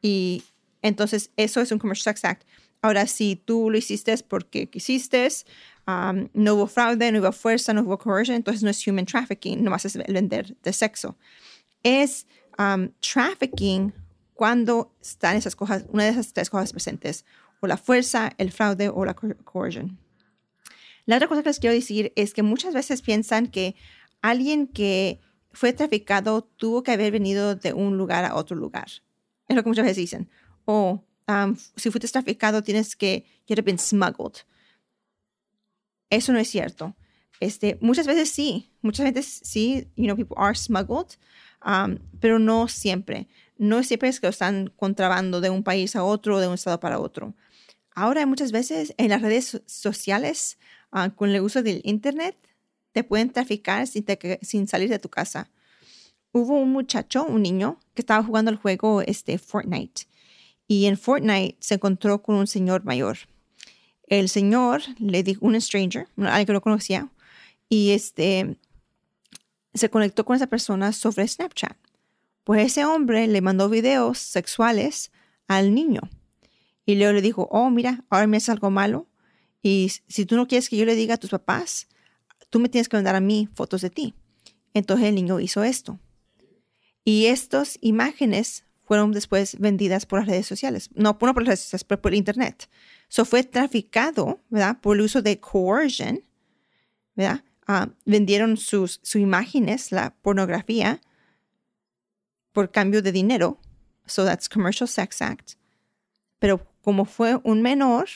y 0.00 0.42
entonces 0.82 1.30
eso 1.36 1.60
es 1.60 1.70
un 1.70 1.78
Commercial 1.78 2.14
Sex 2.14 2.24
Act. 2.24 2.44
Ahora, 2.84 3.06
si 3.06 3.36
tú 3.36 3.70
lo 3.70 3.78
hiciste 3.78 4.14
porque 4.28 4.68
quisiste, 4.68 5.26
um, 5.86 6.28
no 6.34 6.54
hubo 6.54 6.66
fraude, 6.66 7.10
no 7.10 7.20
hubo 7.20 7.32
fuerza, 7.32 7.72
no 7.72 7.80
hubo 7.80 7.96
coercion, 7.96 8.36
entonces 8.36 8.62
no 8.62 8.68
es 8.68 8.86
human 8.86 9.06
trafficking, 9.06 9.64
nomás 9.64 9.86
es 9.86 9.96
vender 9.96 10.54
de 10.62 10.70
sexo. 10.70 11.16
Es 11.82 12.26
um, 12.58 12.90
trafficking 13.00 13.94
cuando 14.34 14.94
están 15.00 15.34
esas 15.34 15.56
cosas, 15.56 15.86
una 15.88 16.04
de 16.04 16.10
esas 16.10 16.34
tres 16.34 16.50
cosas 16.50 16.72
presentes, 16.72 17.24
o 17.60 17.66
la 17.66 17.78
fuerza, 17.78 18.34
el 18.36 18.52
fraude 18.52 18.90
o 18.90 19.02
la 19.06 19.14
coercion. 19.14 19.98
La 21.06 21.16
otra 21.16 21.28
cosa 21.28 21.42
que 21.42 21.48
les 21.48 21.60
quiero 21.60 21.72
decir 21.72 22.12
es 22.16 22.34
que 22.34 22.42
muchas 22.42 22.74
veces 22.74 23.00
piensan 23.00 23.46
que 23.46 23.76
alguien 24.20 24.66
que 24.66 25.20
fue 25.52 25.72
traficado 25.72 26.42
tuvo 26.42 26.82
que 26.82 26.92
haber 26.92 27.12
venido 27.12 27.54
de 27.54 27.72
un 27.72 27.96
lugar 27.96 28.26
a 28.26 28.34
otro 28.34 28.58
lugar. 28.58 28.88
Es 29.48 29.56
lo 29.56 29.62
que 29.62 29.70
muchas 29.70 29.86
veces 29.86 29.96
dicen. 29.96 30.28
O 30.66 31.02
um, 31.28 31.56
si 31.76 31.90
fuiste 31.90 32.08
traficado 32.08 32.62
tienes 32.62 32.96
que, 32.96 33.24
you 33.46 33.54
have 33.54 33.62
been 33.62 33.78
smuggled. 33.78 34.44
Eso 36.10 36.32
no 36.32 36.38
es 36.38 36.48
cierto. 36.48 36.94
Este, 37.40 37.78
muchas 37.80 38.06
veces 38.06 38.30
sí, 38.30 38.70
muchas 38.82 39.12
veces 39.12 39.40
sí, 39.42 39.88
you 39.96 40.04
know, 40.04 40.16
people 40.16 40.36
are 40.38 40.54
smuggled, 40.54 41.16
um, 41.64 41.98
pero 42.20 42.38
no 42.38 42.68
siempre. 42.68 43.28
No 43.56 43.82
siempre 43.82 44.08
es 44.08 44.20
que 44.20 44.26
lo 44.26 44.30
están 44.30 44.72
contrabando 44.76 45.40
de 45.40 45.50
un 45.50 45.62
país 45.62 45.96
a 45.96 46.04
otro, 46.04 46.40
de 46.40 46.48
un 46.48 46.54
estado 46.54 46.80
para 46.80 46.98
otro. 46.98 47.34
Ahora 47.94 48.26
muchas 48.26 48.50
veces 48.50 48.94
en 48.96 49.10
las 49.10 49.22
redes 49.22 49.62
sociales 49.66 50.58
Ah, 50.96 51.10
con 51.10 51.30
el 51.30 51.40
uso 51.40 51.60
del 51.64 51.80
Internet, 51.82 52.36
te 52.92 53.02
pueden 53.02 53.30
traficar 53.30 53.84
sin, 53.88 54.06
sin, 54.42 54.68
salir 54.68 54.88
de 54.88 55.00
tu 55.00 55.08
casa. 55.08 55.50
Hubo 56.30 56.56
un 56.56 56.70
muchacho, 56.70 57.24
un 57.24 57.42
niño, 57.42 57.80
que 57.94 58.02
estaba 58.02 58.22
jugando 58.22 58.52
el 58.52 58.58
juego 58.58 59.02
este, 59.02 59.38
Fortnite. 59.38 60.02
Y 60.66 60.86
en 60.86 60.96
Fortnite 60.96 61.56
se 61.60 61.74
encontró 61.74 62.22
con 62.22 62.36
un 62.36 62.46
señor 62.46 62.84
mayor. 62.84 63.18
El 64.06 64.28
señor 64.28 64.82
le 64.98 65.22
dijo, 65.22 65.44
un 65.44 65.60
stranger, 65.60 66.08
alguien 66.16 66.46
que 66.46 66.52
lo 66.52 66.60
conocía, 66.60 67.08
y 67.68 67.90
este, 67.90 68.56
se 69.72 69.90
conectó 69.90 70.24
con 70.24 70.36
esa 70.36 70.46
persona 70.46 70.92
sobre 70.92 71.26
Snapchat. 71.26 71.76
Pues 72.44 72.66
ese 72.66 72.84
hombre 72.84 73.26
le 73.26 73.40
mandó 73.40 73.68
videos 73.68 74.18
sexuales 74.18 75.10
al 75.48 75.74
niño. 75.74 76.02
Y 76.86 76.96
luego 76.96 77.14
le 77.14 77.22
dijo, 77.22 77.48
oh, 77.50 77.70
mira, 77.70 78.04
ahora 78.10 78.26
me 78.26 78.36
haces 78.36 78.50
algo 78.50 78.70
malo. 78.70 79.06
Y 79.62 79.90
si 80.08 80.26
tú 80.26 80.36
no 80.36 80.46
quieres 80.46 80.68
que 80.68 80.76
yo 80.76 80.84
le 80.84 80.94
diga 80.94 81.14
a 81.14 81.18
tus 81.18 81.30
papás, 81.30 81.88
tú 82.50 82.60
me 82.60 82.68
tienes 82.68 82.88
que 82.88 82.98
mandar 82.98 83.14
a 83.14 83.20
mí 83.20 83.48
fotos 83.54 83.80
de 83.80 83.90
ti. 83.90 84.14
Entonces 84.74 85.06
el 85.06 85.14
niño 85.14 85.40
hizo 85.40 85.64
esto. 85.64 85.98
Y 87.02 87.26
estas 87.26 87.78
imágenes 87.80 88.63
fueron 88.84 89.12
después 89.12 89.58
vendidas 89.58 90.06
por 90.06 90.20
las 90.20 90.28
redes 90.28 90.46
sociales. 90.46 90.90
No, 90.94 91.18
por 91.18 91.28
las 91.28 91.46
redes 91.46 91.60
sociales, 91.60 91.84
por 91.84 92.14
internet. 92.14 92.68
Eso 93.08 93.24
fue 93.24 93.42
traficado, 93.42 94.40
¿verdad? 94.50 94.78
Por 94.80 94.96
el 94.96 95.02
uso 95.02 95.22
de 95.22 95.40
coercion, 95.40 96.22
¿verdad? 97.14 97.44
Ah, 97.66 97.88
vendieron 98.04 98.56
sus, 98.56 99.00
sus 99.02 99.20
imágenes, 99.20 99.90
la 99.90 100.14
pornografía, 100.14 101.00
por 102.52 102.70
cambio 102.70 103.02
de 103.02 103.12
dinero. 103.12 103.58
So 104.06 104.24
that's 104.24 104.48
Commercial 104.48 104.88
Sex 104.88 105.22
Act. 105.22 105.52
Pero 106.38 106.66
como 106.82 107.06
fue 107.06 107.40
un 107.42 107.62
menor, 107.62 108.08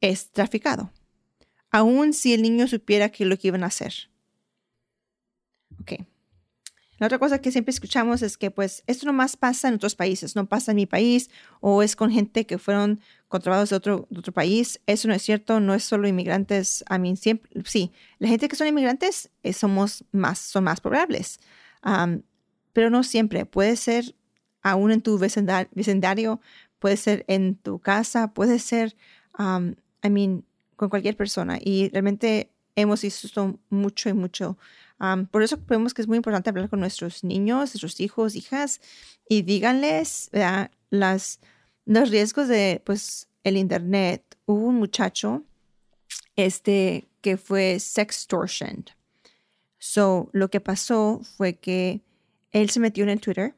es 0.00 0.30
traficado, 0.30 0.92
aun 1.70 2.12
si 2.12 2.34
el 2.34 2.42
niño 2.42 2.68
supiera 2.68 3.08
que 3.08 3.24
lo 3.24 3.38
que 3.38 3.48
iban 3.48 3.64
a 3.64 3.68
hacer. 3.68 4.10
Ok. 5.80 6.06
La 6.98 7.06
otra 7.06 7.18
cosa 7.18 7.40
que 7.40 7.50
siempre 7.50 7.70
escuchamos 7.70 8.22
es 8.22 8.38
que 8.38 8.50
pues 8.50 8.84
esto 8.86 9.06
no 9.06 9.12
más 9.12 9.36
pasa 9.36 9.68
en 9.68 9.74
otros 9.74 9.94
países, 9.94 10.36
no 10.36 10.46
pasa 10.46 10.72
en 10.72 10.76
mi 10.76 10.86
país 10.86 11.30
o 11.60 11.82
es 11.82 11.96
con 11.96 12.10
gente 12.10 12.46
que 12.46 12.58
fueron 12.58 13.00
controlados 13.28 13.70
de 13.70 13.76
otro, 13.76 14.06
otro 14.16 14.32
país. 14.32 14.80
Eso 14.86 15.08
no 15.08 15.14
es 15.14 15.22
cierto, 15.22 15.60
no 15.60 15.74
es 15.74 15.84
solo 15.84 16.06
inmigrantes. 16.06 16.84
A 16.88 16.98
mí 16.98 17.16
siempre, 17.16 17.50
sí, 17.64 17.92
la 18.18 18.28
gente 18.28 18.48
que 18.48 18.56
son 18.56 18.68
inmigrantes 18.68 19.30
eh, 19.42 19.52
somos 19.52 20.04
más, 20.12 20.38
son 20.38 20.64
más 20.64 20.80
probables, 20.80 21.40
pero 22.72 22.90
no 22.90 23.02
siempre. 23.02 23.44
Puede 23.44 23.76
ser 23.76 24.14
aún 24.62 24.92
en 24.92 25.02
tu 25.02 25.18
vecindario, 25.18 26.40
puede 26.78 26.96
ser 26.96 27.24
en 27.28 27.56
tu 27.56 27.78
casa, 27.80 28.32
puede 28.32 28.58
ser 28.58 28.96
I 29.38 30.10
mean, 30.10 30.44
con 30.76 30.90
cualquier 30.90 31.16
persona. 31.16 31.58
Y 31.60 31.88
realmente 31.90 32.52
hemos 32.76 33.02
visto 33.02 33.58
mucho 33.70 34.08
y 34.08 34.12
mucho. 34.12 34.58
Por 35.30 35.42
eso 35.42 35.58
vemos 35.68 35.92
que 35.92 36.02
es 36.02 36.08
muy 36.08 36.16
importante 36.16 36.50
hablar 36.50 36.70
con 36.70 36.80
nuestros 36.80 37.24
niños, 37.24 37.58
nuestros 37.58 38.00
hijos, 38.00 38.36
hijas, 38.36 38.80
y 39.28 39.42
díganles 39.42 40.30
las, 40.90 41.40
los 41.84 42.10
riesgos 42.10 42.48
de 42.48 42.82
pues, 42.84 43.28
el 43.42 43.56
Internet. 43.56 44.22
Hubo 44.46 44.66
un 44.66 44.76
muchacho 44.76 45.42
este, 46.36 47.06
que 47.20 47.36
fue 47.36 47.78
sextortion. 47.80 48.86
So, 49.78 50.30
lo 50.32 50.48
que 50.48 50.60
pasó 50.60 51.20
fue 51.36 51.54
que 51.54 52.00
él 52.52 52.70
se 52.70 52.80
metió 52.80 53.04
en 53.04 53.10
el 53.10 53.20
Twitter. 53.20 53.54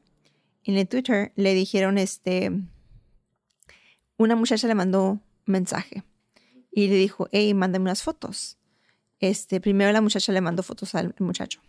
En 0.63 0.75
el 0.75 0.87
Twitter 0.87 1.31
le 1.35 1.53
dijeron, 1.53 1.97
este, 1.97 2.51
una 4.17 4.35
muchacha 4.35 4.67
le 4.67 4.75
mandó 4.75 5.21
mensaje 5.45 6.03
y 6.71 6.87
le 6.87 6.95
dijo, 6.95 7.29
hey, 7.31 7.53
mándame 7.53 7.83
unas 7.83 8.03
fotos. 8.03 8.56
Este, 9.19 9.59
primero 9.59 9.91
la 9.91 10.01
muchacha 10.01 10.31
le 10.31 10.41
mandó 10.41 10.63
fotos 10.63 10.95
al 10.95 11.15
muchacho. 11.19 11.61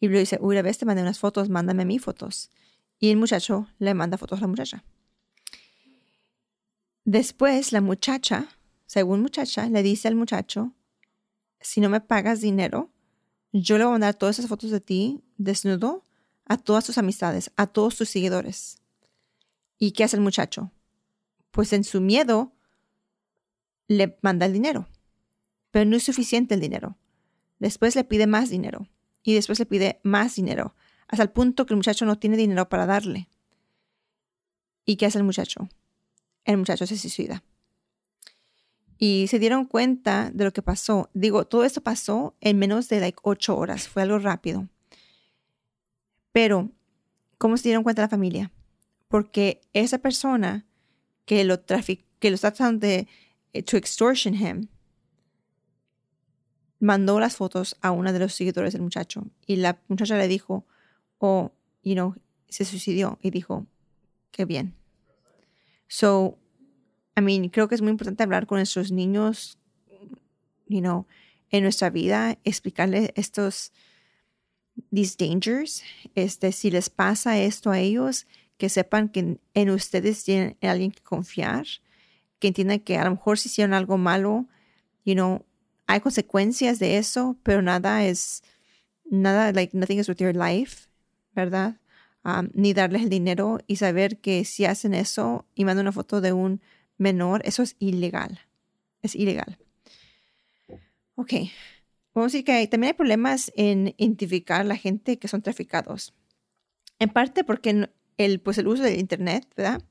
Y 0.00 0.08
luego 0.08 0.20
dice, 0.20 0.38
uy, 0.40 0.60
vez 0.62 0.78
te 0.78 0.86
mandé 0.86 1.02
unas 1.02 1.18
fotos, 1.18 1.48
mándame 1.48 1.82
a 1.82 1.86
mí 1.86 1.98
fotos. 1.98 2.50
Y 2.98 3.10
el 3.10 3.16
muchacho 3.16 3.68
le 3.78 3.94
manda 3.94 4.18
fotos 4.18 4.38
a 4.38 4.42
la 4.42 4.48
muchacha. 4.48 4.84
Después 7.04 7.72
la 7.72 7.80
muchacha, 7.80 8.48
según 8.86 9.20
muchacha, 9.20 9.68
le 9.68 9.82
dice 9.82 10.08
al 10.08 10.14
muchacho, 10.14 10.72
si 11.60 11.80
no 11.80 11.90
me 11.90 12.00
pagas 12.00 12.40
dinero, 12.40 12.90
yo 13.52 13.78
le 13.78 13.84
voy 13.84 13.90
a 13.90 13.92
mandar 13.92 14.14
todas 14.14 14.38
esas 14.38 14.48
fotos 14.48 14.70
de 14.70 14.80
ti 14.80 15.22
desnudo 15.36 16.02
a 16.46 16.56
todas 16.56 16.84
tus 16.84 16.98
amistades, 16.98 17.50
a 17.56 17.66
todos 17.66 17.96
tus 17.96 18.08
seguidores. 18.08 18.78
¿Y 19.78 19.92
qué 19.92 20.04
hace 20.04 20.16
el 20.16 20.22
muchacho? 20.22 20.70
Pues 21.50 21.72
en 21.72 21.84
su 21.84 22.00
miedo 22.00 22.52
le 23.86 24.18
manda 24.22 24.46
el 24.46 24.52
dinero, 24.52 24.88
pero 25.74 25.86
no 25.86 25.96
es 25.96 26.04
suficiente 26.04 26.54
el 26.54 26.60
dinero. 26.60 26.96
Después 27.58 27.96
le 27.96 28.04
pide 28.04 28.28
más 28.28 28.48
dinero 28.48 28.86
y 29.24 29.34
después 29.34 29.58
le 29.58 29.66
pide 29.66 29.98
más 30.04 30.36
dinero, 30.36 30.76
hasta 31.08 31.24
el 31.24 31.30
punto 31.30 31.66
que 31.66 31.74
el 31.74 31.78
muchacho 31.78 32.06
no 32.06 32.16
tiene 32.16 32.36
dinero 32.36 32.68
para 32.68 32.86
darle. 32.86 33.28
¿Y 34.84 34.94
qué 34.94 35.06
hace 35.06 35.18
el 35.18 35.24
muchacho? 35.24 35.68
El 36.44 36.58
muchacho 36.58 36.86
se 36.86 36.96
suicida. 36.96 37.42
Y 38.98 39.26
se 39.28 39.40
dieron 39.40 39.64
cuenta 39.64 40.30
de 40.32 40.44
lo 40.44 40.52
que 40.52 40.62
pasó. 40.62 41.10
Digo, 41.12 41.44
todo 41.44 41.64
esto 41.64 41.80
pasó 41.80 42.36
en 42.40 42.56
menos 42.56 42.88
de 42.88 43.00
like 43.00 43.18
ocho 43.24 43.56
horas. 43.56 43.88
Fue 43.88 44.02
algo 44.02 44.20
rápido. 44.20 44.68
Pero, 46.30 46.70
¿cómo 47.36 47.56
se 47.56 47.64
dieron 47.64 47.82
cuenta 47.82 48.02
la 48.02 48.08
familia? 48.08 48.52
Porque 49.08 49.60
esa 49.72 49.98
persona 49.98 50.66
que 51.24 51.42
lo, 51.42 51.64
que 51.66 52.30
lo 52.30 52.34
está 52.36 52.52
tratando 52.52 52.86
de 52.86 53.08
eh, 53.52 53.62
to 53.64 53.76
extortion 53.76 54.36
him, 54.36 54.68
mandó 56.84 57.18
las 57.18 57.36
fotos 57.36 57.76
a 57.80 57.90
una 57.90 58.12
de 58.12 58.18
los 58.18 58.34
seguidores 58.34 58.74
del 58.74 58.82
muchacho 58.82 59.26
y 59.46 59.56
la 59.56 59.80
muchacha 59.88 60.18
le 60.18 60.28
dijo, 60.28 60.66
oh, 61.18 61.52
you 61.82 61.94
know, 61.94 62.14
se 62.48 62.64
suicidió 62.64 63.18
y 63.22 63.30
dijo, 63.30 63.66
qué 64.30 64.44
bien. 64.44 64.74
So, 65.88 66.38
I 67.16 67.22
mean, 67.22 67.48
creo 67.48 67.68
que 67.68 67.74
es 67.74 67.82
muy 67.82 67.90
importante 67.90 68.22
hablar 68.22 68.46
con 68.46 68.58
nuestros 68.58 68.92
niños, 68.92 69.58
you 70.68 70.80
know, 70.80 71.06
en 71.50 71.62
nuestra 71.62 71.88
vida, 71.90 72.38
explicarles 72.44 73.12
estos, 73.14 73.72
these 74.92 75.16
dangers, 75.18 75.82
este, 76.14 76.52
si 76.52 76.70
les 76.70 76.90
pasa 76.90 77.38
esto 77.38 77.70
a 77.70 77.78
ellos, 77.78 78.26
que 78.58 78.68
sepan 78.68 79.08
que 79.08 79.38
en 79.54 79.70
ustedes 79.70 80.24
tienen 80.24 80.56
alguien 80.60 80.90
que 80.90 81.02
confiar 81.02 81.64
que 82.44 82.48
entiendan 82.48 82.80
que 82.80 82.98
a 82.98 83.04
lo 83.04 83.12
mejor 83.12 83.38
si 83.38 83.48
hicieron 83.48 83.72
algo 83.72 83.96
malo, 83.96 84.44
you 85.02 85.14
know, 85.14 85.46
hay 85.86 86.00
consecuencias 86.00 86.78
de 86.78 86.98
eso, 86.98 87.36
pero 87.42 87.62
nada 87.62 88.04
es, 88.04 88.42
nada, 89.04 89.52
like, 89.52 89.76
nothing 89.76 89.98
is 89.98 90.08
with 90.08 90.16
your 90.16 90.34
life, 90.34 90.88
¿verdad? 91.32 91.80
Um, 92.24 92.48
ni 92.54 92.72
darles 92.72 93.02
el 93.02 93.10
dinero 93.10 93.58
y 93.66 93.76
saber 93.76 94.18
que 94.18 94.44
si 94.44 94.64
hacen 94.64 94.94
eso 94.94 95.46
y 95.54 95.64
mandan 95.64 95.84
una 95.84 95.92
foto 95.92 96.20
de 96.20 96.32
un 96.32 96.62
menor, 96.96 97.42
eso 97.44 97.62
es 97.62 97.76
ilegal. 97.78 98.40
Es 99.02 99.14
ilegal. 99.14 99.58
Ok. 101.16 101.32
Vamos 102.14 102.32
a 102.32 102.32
decir 102.32 102.44
que 102.44 102.66
también 102.68 102.92
hay 102.92 102.96
problemas 102.96 103.52
en 103.56 103.94
identificar 103.98 104.62
a 104.62 104.64
la 104.64 104.76
gente 104.76 105.18
que 105.18 105.28
son 105.28 105.42
traficados. 105.42 106.14
En 106.98 107.10
parte 107.10 107.44
porque 107.44 107.88
el, 108.16 108.40
pues 108.40 108.56
el 108.56 108.68
uso 108.68 108.84
del 108.84 109.00
Internet, 109.00 109.46
¿verdad? 109.56 109.82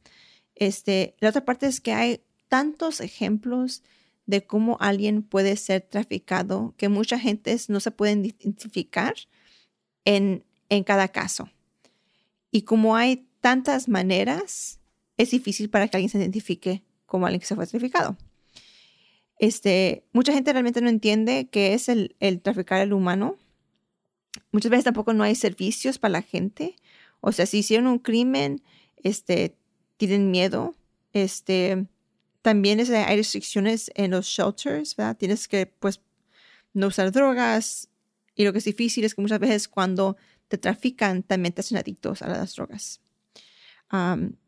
Este, 0.56 1.16
la 1.20 1.30
otra 1.30 1.46
parte 1.46 1.68
es 1.68 1.82
que 1.82 1.94
hay 1.94 2.22
tantos 2.48 3.02
ejemplos 3.02 3.84
de 4.26 4.46
cómo 4.46 4.78
alguien 4.80 5.24
puede 5.24 5.56
ser 5.58 5.82
traficado, 5.82 6.74
que 6.78 6.90
mucha 6.90 7.20
gente 7.20 7.56
no 7.68 7.80
se 7.80 7.92
puede 7.92 8.14
identificar 8.14 9.14
en, 10.06 10.44
en 10.70 10.84
cada 10.84 11.08
caso. 11.10 11.50
Y 12.52 12.64
como 12.64 12.96
hay 12.96 13.28
tantas 13.42 13.90
maneras, 13.90 14.80
es 15.18 15.32
difícil 15.32 15.70
para 15.70 15.88
que 15.88 15.98
alguien 15.98 16.10
se 16.10 16.20
identifique 16.20 16.84
como 17.06 17.26
alguien 17.26 17.42
que 17.42 17.48
se 17.48 17.56
fue 17.56 17.68
traficado. 17.68 18.18
Este, 19.40 20.06
mucha 20.14 20.34
gente 20.34 20.54
realmente 20.54 20.82
no 20.82 20.90
entiende 20.90 21.50
qué 21.52 21.74
es 21.74 21.90
el, 21.90 22.16
el 22.20 22.42
traficar 22.42 22.82
el 22.82 22.94
humano. 22.94 23.36
Muchas 24.52 24.72
veces 24.72 24.86
tampoco 24.86 25.14
no 25.14 25.24
hay 25.24 25.36
servicios 25.36 26.00
para 26.00 26.14
la 26.14 26.22
gente. 26.22 26.76
O 27.20 27.32
sea, 27.32 27.46
si 27.46 27.60
hicieron 27.60 27.88
un 27.88 28.00
crimen, 28.00 28.62
este, 29.04 29.58
tienen 29.98 30.32
miedo. 30.32 30.76
Este, 31.12 31.88
también 32.44 32.80
hay 32.80 33.16
restricciones 33.16 33.90
en 33.96 34.12
los 34.12 34.28
shelters, 34.28 34.96
¿verdad? 34.98 35.18
Tienes 35.18 35.48
que, 35.48 35.66
pues, 35.66 36.02
no 36.74 36.88
usar 36.88 37.12
drogas. 37.12 37.90
Y 38.36 38.44
lo 38.44 38.52
que 38.52 38.60
es 38.60 38.66
difícil 38.66 39.06
es 39.06 39.16
que 39.16 39.22
muchas 39.22 39.40
veces 39.40 39.68
cuando 39.68 40.18
te 40.50 40.58
trafican, 40.58 41.24
también 41.24 41.54
te 41.54 41.62
hacen 41.62 41.78
adictos 41.78 42.22
a 42.22 42.28
las 42.28 42.56
drogas. 42.56 43.00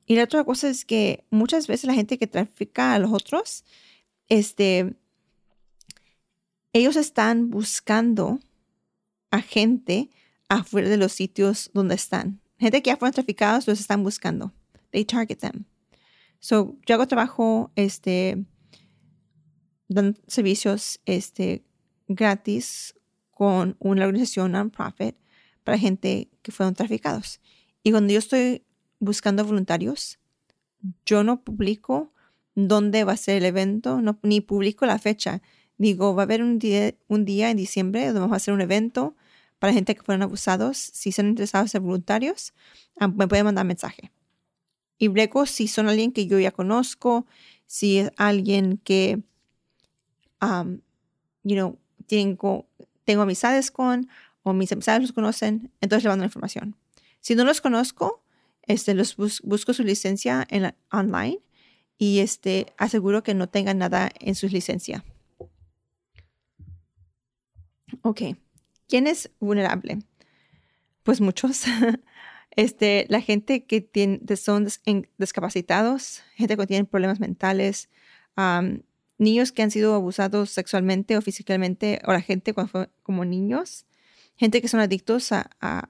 y 0.07 0.15
la 0.15 0.23
otra 0.23 0.43
cosa 0.43 0.69
es 0.69 0.85
que 0.85 1.23
muchas 1.29 1.67
veces 1.67 1.85
la 1.85 1.93
gente 1.93 2.17
que 2.17 2.27
trafica 2.27 2.93
a 2.93 2.99
los 2.99 3.13
otros, 3.13 3.63
este, 4.27 4.95
ellos 6.73 6.95
están 6.95 7.49
buscando 7.49 8.39
a 9.31 9.41
gente 9.41 10.09
afuera 10.49 10.89
de 10.89 10.97
los 10.97 11.13
sitios 11.13 11.71
donde 11.73 11.95
están. 11.95 12.41
Gente 12.57 12.81
que 12.81 12.89
ya 12.89 12.97
fueron 12.97 13.13
traficados 13.13 13.67
los 13.67 13.79
están 13.79 14.03
buscando. 14.03 14.51
They 14.91 15.05
target 15.05 15.37
them. 15.37 15.65
So, 16.47 16.77
yo 16.85 16.93
hago 16.93 17.07
trabajo, 17.07 17.71
este, 17.75 18.45
dando 19.87 20.21
servicios, 20.27 21.01
este, 21.07 21.65
gratis 22.07 22.93
con 23.31 23.75
una 23.79 24.05
organización 24.05 24.51
non-profit 24.51 25.15
para 25.63 25.79
gente 25.79 26.29
que 26.43 26.51
fueron 26.51 26.75
traficados. 26.75 27.41
Y 27.81 27.89
cuando 27.89 28.13
yo 28.13 28.19
estoy 28.19 28.63
buscando 28.99 29.43
voluntarios, 29.43 30.19
yo 31.03 31.23
no 31.23 31.43
publico 31.43 32.13
dónde 32.53 33.05
va 33.05 33.13
a 33.13 33.17
ser 33.17 33.37
el 33.37 33.45
evento, 33.45 33.99
no, 33.99 34.19
ni 34.21 34.39
publico 34.39 34.85
la 34.85 34.99
fecha. 34.99 35.41
Digo, 35.79 36.13
va 36.13 36.21
a 36.21 36.25
haber 36.25 36.43
un 36.43 36.59
día, 36.59 36.93
un 37.07 37.25
día 37.25 37.49
en 37.49 37.57
diciembre 37.57 38.05
donde 38.05 38.19
vamos 38.19 38.35
a 38.35 38.37
hacer 38.37 38.53
un 38.53 38.61
evento 38.61 39.15
para 39.57 39.73
gente 39.73 39.95
que 39.95 40.03
fueron 40.03 40.21
abusados. 40.21 40.77
Si 40.77 41.11
son 41.11 41.25
interesados 41.25 41.73
en 41.73 41.81
voluntarios, 41.81 42.53
ah, 42.99 43.07
me 43.07 43.27
pueden 43.27 43.45
mandar 43.45 43.65
mensaje. 43.65 44.11
Y 44.97 45.09
luego, 45.09 45.45
si 45.45 45.67
son 45.67 45.87
alguien 45.87 46.11
que 46.11 46.27
yo 46.27 46.39
ya 46.39 46.51
conozco, 46.51 47.25
si 47.65 47.99
es 47.99 48.11
alguien 48.17 48.77
que, 48.83 49.21
um, 50.41 50.79
you 51.43 51.55
know, 51.55 51.77
tengo, 52.07 52.67
tengo 53.03 53.23
amistades 53.23 53.71
con 53.71 54.09
o 54.43 54.53
mis 54.53 54.71
amistades 54.71 55.01
los 55.01 55.11
conocen, 55.11 55.71
entonces 55.81 56.03
le 56.03 56.09
mando 56.09 56.23
la 56.23 56.27
información. 56.27 56.75
Si 57.19 57.35
no 57.35 57.43
los 57.43 57.61
conozco, 57.61 58.23
este, 58.63 58.93
los 58.93 59.15
busco 59.17 59.73
su 59.73 59.83
licencia 59.83 60.45
en 60.49 60.75
online 60.91 61.39
y 61.97 62.19
este, 62.19 62.67
aseguro 62.77 63.23
que 63.23 63.33
no 63.33 63.49
tengan 63.49 63.79
nada 63.79 64.11
en 64.19 64.35
su 64.35 64.47
licencia. 64.47 65.03
Ok, 68.01 68.21
¿quién 68.87 69.07
es 69.07 69.31
vulnerable? 69.39 69.99
Pues 71.03 71.21
muchos. 71.21 71.63
Este, 72.55 73.05
la 73.09 73.19
gente 73.19 73.65
que 73.65 73.81
tiene, 73.81 74.21
son 74.37 74.67
discapacitados, 75.17 76.21
gente 76.35 76.55
que 76.55 76.67
tiene 76.67 76.85
problemas 76.85 77.19
mentales, 77.19 77.89
niños 79.17 79.51
que 79.51 79.61
han 79.61 79.71
sido 79.71 79.93
abusados 79.93 80.51
sexualmente 80.51 81.17
o 81.17 81.21
físicamente, 81.21 81.99
o 82.05 82.13
la 82.13 82.21
gente 82.21 82.53
como 83.03 83.25
niños, 83.25 83.85
gente 84.37 84.61
que 84.61 84.69
son 84.69 84.79
adictos 84.79 85.31
a, 85.31 85.89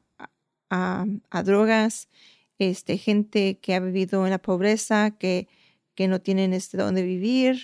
drogas, 1.43 2.10
este, 2.58 2.97
gente 2.97 3.60
que 3.60 3.75
ha 3.75 3.80
vivido 3.80 4.25
en 4.25 4.32
la 4.32 4.39
pobreza, 4.39 5.12
que, 5.12 5.47
no 5.97 6.19
tienen 6.19 6.54
este, 6.54 6.78
dónde 6.78 7.04
vivir, 7.04 7.62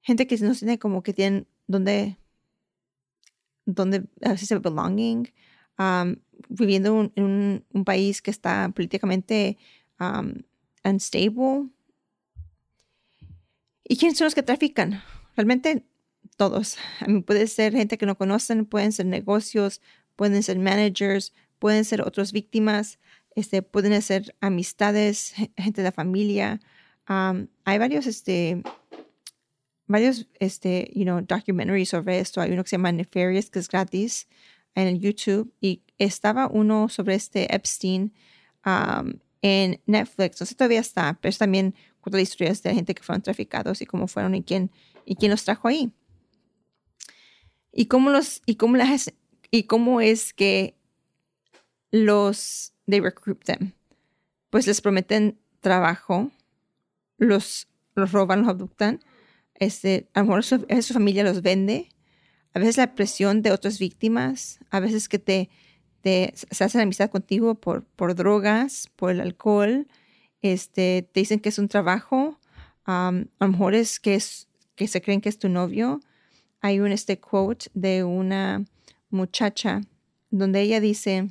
gente 0.00 0.26
que 0.26 0.36
no 0.38 0.54
tiene 0.54 0.78
como 0.78 1.02
que 1.02 1.12
tienen 1.12 1.46
donde, 1.66 2.16
donde 3.66 4.04
a 4.22 4.36
viviendo 6.48 7.12
en 7.16 7.64
un, 7.72 7.84
país 7.84 8.22
que 8.22 8.30
está 8.30 8.70
políticamente 8.74 9.58
unstable. 10.84 11.68
¿Y 13.84 13.96
quiénes 13.96 14.18
son 14.18 14.26
los 14.26 14.34
que 14.34 14.42
trafican? 14.42 15.02
Realmente 15.36 15.84
todos. 16.36 16.76
puede 17.26 17.46
ser 17.46 17.72
gente 17.72 17.98
que 17.98 18.06
no 18.06 18.16
conocen, 18.16 18.66
pueden 18.66 18.92
ser 18.92 19.06
negocios, 19.06 19.80
pueden 20.16 20.42
ser 20.42 20.58
managers, 20.58 21.32
pueden 21.58 21.84
ser 21.84 22.02
otras 22.02 22.32
víctimas, 22.32 22.98
este, 23.34 23.62
pueden 23.62 24.00
ser 24.02 24.34
amistades, 24.40 25.34
gente 25.56 25.82
de 25.82 25.84
la 25.84 25.92
familia. 25.92 26.60
hay 27.06 27.78
varios, 27.78 28.06
este, 28.06 28.62
varios, 29.86 30.26
este, 30.40 30.90
you 30.94 31.04
know, 31.04 31.20
documentaries 31.20 31.90
sobre 31.90 32.18
esto. 32.18 32.40
Hay 32.40 32.52
uno 32.52 32.62
que 32.62 32.70
se 32.70 32.76
llama 32.76 32.92
Nefarious, 32.92 33.50
que 33.50 33.58
es 33.58 33.68
gratis 33.68 34.28
en 34.74 34.88
el 34.88 35.00
YouTube 35.00 35.52
y 35.60 35.82
estaba 35.98 36.48
uno 36.48 36.88
sobre 36.88 37.14
este 37.14 37.54
Epstein 37.54 38.12
um, 38.64 39.14
en 39.42 39.80
Netflix. 39.86 40.40
No 40.40 40.46
sé 40.46 40.54
todavía 40.54 40.80
está, 40.80 41.18
pero 41.20 41.30
es 41.30 41.38
también 41.38 41.74
cuatro 42.00 42.20
historias 42.20 42.62
de 42.62 42.74
gente 42.74 42.94
que 42.94 43.02
fueron 43.02 43.22
traficados 43.22 43.80
y 43.82 43.86
cómo 43.86 44.08
fueron 44.08 44.34
y 44.34 44.42
quién, 44.42 44.70
y 45.04 45.16
quién 45.16 45.30
los 45.30 45.44
trajo 45.44 45.68
ahí. 45.68 45.92
Y 47.72 47.86
cómo 47.86 48.10
los, 48.10 48.42
y 48.46 48.56
cómo 48.56 48.76
las, 48.76 49.12
y 49.50 49.64
cómo 49.64 50.00
es 50.00 50.32
que 50.32 50.76
los, 51.90 52.74
they 52.86 53.00
recruit 53.00 53.42
them. 53.44 53.72
Pues 54.50 54.66
les 54.66 54.80
prometen 54.80 55.38
trabajo, 55.60 56.30
los, 57.18 57.68
los 57.94 58.12
roban, 58.12 58.40
los 58.40 58.48
abductan. 58.48 59.00
Este, 59.54 60.08
a 60.12 60.20
lo 60.20 60.26
mejor 60.26 60.44
su 60.44 60.92
familia 60.92 61.24
los 61.24 61.40
vende 61.42 61.88
a 62.54 62.58
veces 62.58 62.76
la 62.76 62.94
presión 62.94 63.42
de 63.42 63.50
otras 63.50 63.78
víctimas, 63.78 64.60
a 64.70 64.80
veces 64.80 65.08
que 65.08 65.18
te, 65.18 65.48
se 66.02 66.64
hacen 66.64 66.80
amistad 66.80 67.10
contigo 67.10 67.54
por, 67.54 67.84
por 67.84 68.14
drogas, 68.14 68.90
por 68.96 69.10
el 69.10 69.20
alcohol, 69.20 69.86
este, 70.42 71.08
te 71.12 71.20
dicen 71.20 71.40
que 71.40 71.48
es 71.48 71.58
un 71.58 71.68
trabajo, 71.68 72.38
a 72.84 73.12
lo 73.40 73.48
mejor 73.48 73.74
es 73.74 74.00
que, 74.00 74.14
es 74.14 74.48
que 74.74 74.88
se 74.88 75.00
creen 75.00 75.20
que 75.20 75.28
es 75.28 75.38
tu 75.38 75.48
novio. 75.48 76.00
Hay 76.60 76.80
un 76.80 76.92
este 76.92 77.18
quote 77.20 77.70
de 77.74 78.04
una 78.04 78.64
muchacha 79.08 79.82
donde 80.30 80.60
ella 80.60 80.80
dice 80.80 81.30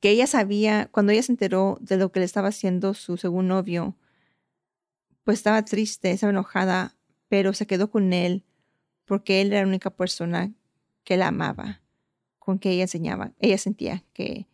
que 0.00 0.10
ella 0.10 0.26
sabía, 0.26 0.88
cuando 0.90 1.12
ella 1.12 1.22
se 1.22 1.32
enteró 1.32 1.78
de 1.80 1.96
lo 1.96 2.10
que 2.10 2.20
le 2.20 2.26
estaba 2.26 2.48
haciendo 2.48 2.94
su 2.94 3.16
segundo 3.16 3.54
novio, 3.54 3.96
pues 5.24 5.38
estaba 5.38 5.64
triste, 5.64 6.10
estaba 6.10 6.30
enojada, 6.30 6.94
pero 7.28 7.52
se 7.52 7.66
quedó 7.66 7.90
con 7.90 8.12
él 8.12 8.44
porque 9.08 9.40
él 9.40 9.52
era 9.52 9.62
la 9.62 9.68
única 9.68 9.90
persona 9.90 10.52
que 11.02 11.16
la 11.16 11.28
amaba, 11.28 11.80
con 12.38 12.58
que 12.58 12.70
ella 12.70 12.82
enseñaba, 12.82 13.32
ella 13.40 13.58
sentía 13.58 14.04
que, 14.12 14.46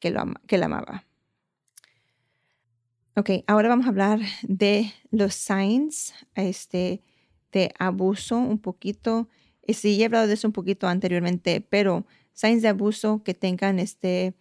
que, 0.00 0.10
lo 0.10 0.24
que 0.46 0.58
la 0.58 0.66
amaba. 0.66 1.06
Ok, 3.14 3.30
ahora 3.46 3.68
vamos 3.68 3.86
a 3.86 3.90
hablar 3.90 4.20
de 4.42 4.92
los 5.10 5.34
signs 5.34 6.12
este, 6.34 7.02
de 7.52 7.72
abuso 7.78 8.38
un 8.38 8.58
poquito. 8.58 9.28
Sí, 9.68 10.02
he 10.02 10.06
hablado 10.06 10.26
de 10.26 10.34
eso 10.34 10.48
un 10.48 10.52
poquito 10.52 10.88
anteriormente, 10.88 11.60
pero 11.60 12.06
signs 12.32 12.62
de 12.62 12.68
abuso 12.68 13.22
que 13.22 13.34
tengan 13.34 13.78
este, 13.78 14.34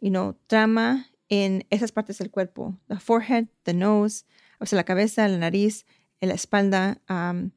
you 0.00 0.10
know, 0.10 0.36
trama 0.46 1.06
en 1.28 1.66
esas 1.70 1.92
partes 1.92 2.18
del 2.18 2.30
cuerpo, 2.30 2.78
the 2.88 2.96
forehead, 2.96 3.46
the 3.62 3.74
nose, 3.74 4.24
o 4.58 4.66
sea, 4.66 4.76
la 4.76 4.84
cabeza, 4.84 5.28
la 5.28 5.38
nariz, 5.38 5.86
la 6.20 6.34
espalda, 6.34 7.00
um, 7.08 7.52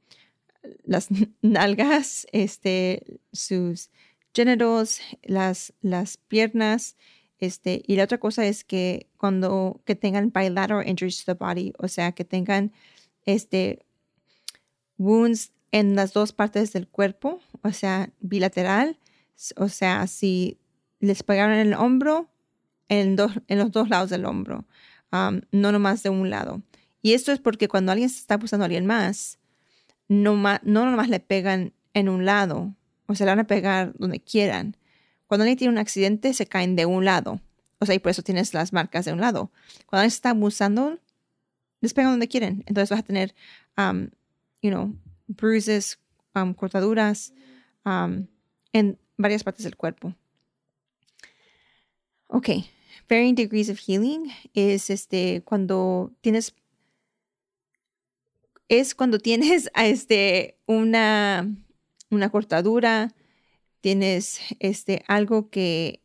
las 0.84 1.08
nalgas, 1.42 2.28
este, 2.32 3.20
sus 3.32 3.90
genitals, 4.34 5.02
las, 5.24 5.74
las 5.82 6.18
piernas, 6.18 6.96
este, 7.40 7.82
y 7.88 7.96
la 7.96 8.04
otra 8.04 8.20
cosa 8.20 8.46
es 8.46 8.64
que 8.64 9.08
cuando 9.18 9.82
que 9.86 9.96
tengan 9.96 10.32
bilateral 10.32 10.88
injuries 10.88 11.26
to 11.26 11.34
the 11.34 11.44
body, 11.44 11.74
o 11.80 11.88
sea, 11.88 12.12
que 12.12 12.24
tengan 12.24 12.72
este 13.26 13.84
wounds 14.98 15.52
en 15.72 15.96
las 15.96 16.14
dos 16.14 16.34
partes 16.34 16.72
del 16.72 16.88
cuerpo, 16.88 17.40
o 17.64 17.72
sea, 17.72 18.12
bilateral, 18.20 19.00
o 19.56 19.70
sea, 19.70 20.06
si 20.06 20.60
les 21.00 21.24
pegaron 21.24 21.56
en 21.56 21.68
el 21.68 21.74
hombro, 21.74 22.30
en, 22.90 23.18
en 23.48 23.58
los 23.58 23.72
dos 23.72 23.90
lados 23.90 24.12
del 24.12 24.26
hombro, 24.26 24.66
um, 25.12 25.42
no 25.52 25.72
nomás 25.72 26.04
de 26.04 26.10
un 26.10 26.30
lado. 26.30 26.62
Y 27.02 27.14
esto 27.14 27.32
es 27.32 27.40
porque 27.40 27.68
cuando 27.68 27.92
alguien 27.92 28.10
se 28.10 28.20
está 28.20 28.36
abusando 28.36 28.64
a 28.64 28.68
alguien 28.68 28.86
más, 28.86 29.40
no, 30.12 30.36
no 30.36 30.86
nomás 30.86 31.08
le 31.08 31.22
pegan 31.22 31.72
en 31.94 32.10
un 32.10 32.26
lado, 32.26 32.76
o 33.08 33.16
se 33.16 33.24
le 33.24 33.32
van 33.32 33.40
a 33.40 33.48
pegar 33.48 33.94
donde 33.98 34.20
quieran. 34.20 34.76
Cuando 35.26 35.44
alguien 35.44 35.58
tiene 35.58 35.72
un 35.72 35.78
accidente, 35.78 36.34
se 36.34 36.46
caen 36.46 36.76
de 36.76 36.86
un 36.86 37.06
lado. 37.06 37.40
O 37.80 37.86
sea, 37.86 37.96
y 37.96 38.00
por 38.00 38.10
eso 38.10 38.22
tienes 38.22 38.54
las 38.54 38.74
marcas 38.74 39.06
de 39.06 39.14
un 39.14 39.22
lado. 39.22 39.52
Cuando 39.86 40.02
alguien 40.02 40.14
está 40.14 40.32
abusando, 40.32 41.00
les 41.80 41.94
pegan 41.94 42.12
donde 42.12 42.28
quieren. 42.28 42.66
Entonces 42.68 42.90
vas 42.90 43.00
a 43.00 43.04
tener, 43.04 43.34
um, 43.78 44.10
you 44.62 44.70
know, 44.70 44.94
bruises, 45.28 45.98
um, 46.36 46.54
cortaduras 46.54 47.34
um, 47.86 48.28
en 48.74 49.00
varias 49.16 49.46
partes 49.46 49.64
del 49.64 49.78
cuerpo. 49.78 50.14
Ok, 52.28 52.50
varying 53.10 53.36
degrees 53.36 53.70
of 53.70 53.80
healing 53.80 54.30
es 54.54 54.90
este 54.90 55.42
cuando 55.46 56.12
tienes 56.20 56.54
es 58.72 58.96
cuando 58.96 59.20
tienes 59.20 59.70
este 59.76 60.58
una 60.66 61.46
una 62.10 62.30
cortadura, 62.30 63.14
tienes 63.82 64.40
este 64.60 65.04
algo 65.08 65.50
que 65.50 66.02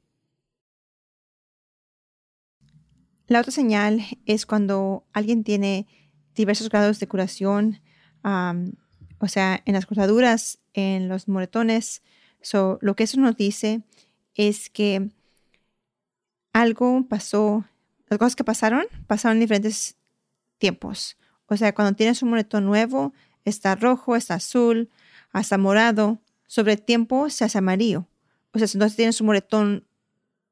La 3.28 3.40
otra 3.40 3.50
señal 3.50 4.02
es 4.24 4.46
cuando 4.46 5.04
alguien 5.12 5.42
tiene 5.42 5.86
diversos 6.36 6.68
grados 6.68 7.00
de 7.00 7.08
curación, 7.08 7.80
o 8.22 9.28
sea, 9.28 9.62
en 9.64 9.74
las 9.74 9.86
cortaduras, 9.86 10.60
en 10.74 11.08
los 11.08 11.26
moretones. 11.26 12.02
So, 12.40 12.78
lo 12.82 12.94
que 12.94 13.02
eso 13.02 13.18
nos 13.20 13.36
dice 13.36 13.82
es 14.34 14.70
que 14.70 15.10
algo 16.52 17.04
pasó, 17.08 17.64
las 18.08 18.18
cosas 18.20 18.36
que 18.36 18.44
pasaron, 18.44 18.86
pasaron 19.08 19.38
en 19.38 19.40
diferentes 19.40 19.96
tiempos. 20.58 21.16
O 21.48 21.56
sea, 21.56 21.74
cuando 21.74 21.94
tienes 21.94 22.22
un 22.22 22.30
moretón 22.30 22.64
nuevo, 22.64 23.12
está 23.44 23.74
rojo, 23.74 24.16
está 24.16 24.34
azul, 24.34 24.90
hasta 25.32 25.58
morado. 25.58 26.18
Sobre 26.46 26.74
el 26.74 26.82
tiempo 26.82 27.30
se 27.30 27.44
hace 27.44 27.58
amarillo. 27.58 28.06
O 28.52 28.58
sea, 28.58 28.68
si 28.68 28.76
entonces 28.76 28.96
tienes 28.96 29.20
un 29.20 29.26
moretón 29.26 29.86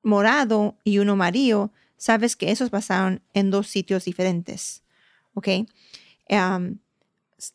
morado 0.03 0.77
y 0.85 0.99
uno 0.99 1.13
amarillo, 1.13 1.73
sabes 1.97 2.37
que 2.37 2.51
esos 2.51 2.71
pasaron 2.71 3.23
en 3.33 3.51
dos 3.51 3.69
sitios 3.69 4.05
diferentes. 4.05 4.83
¿Ok? 5.35 5.49
la 6.29 6.59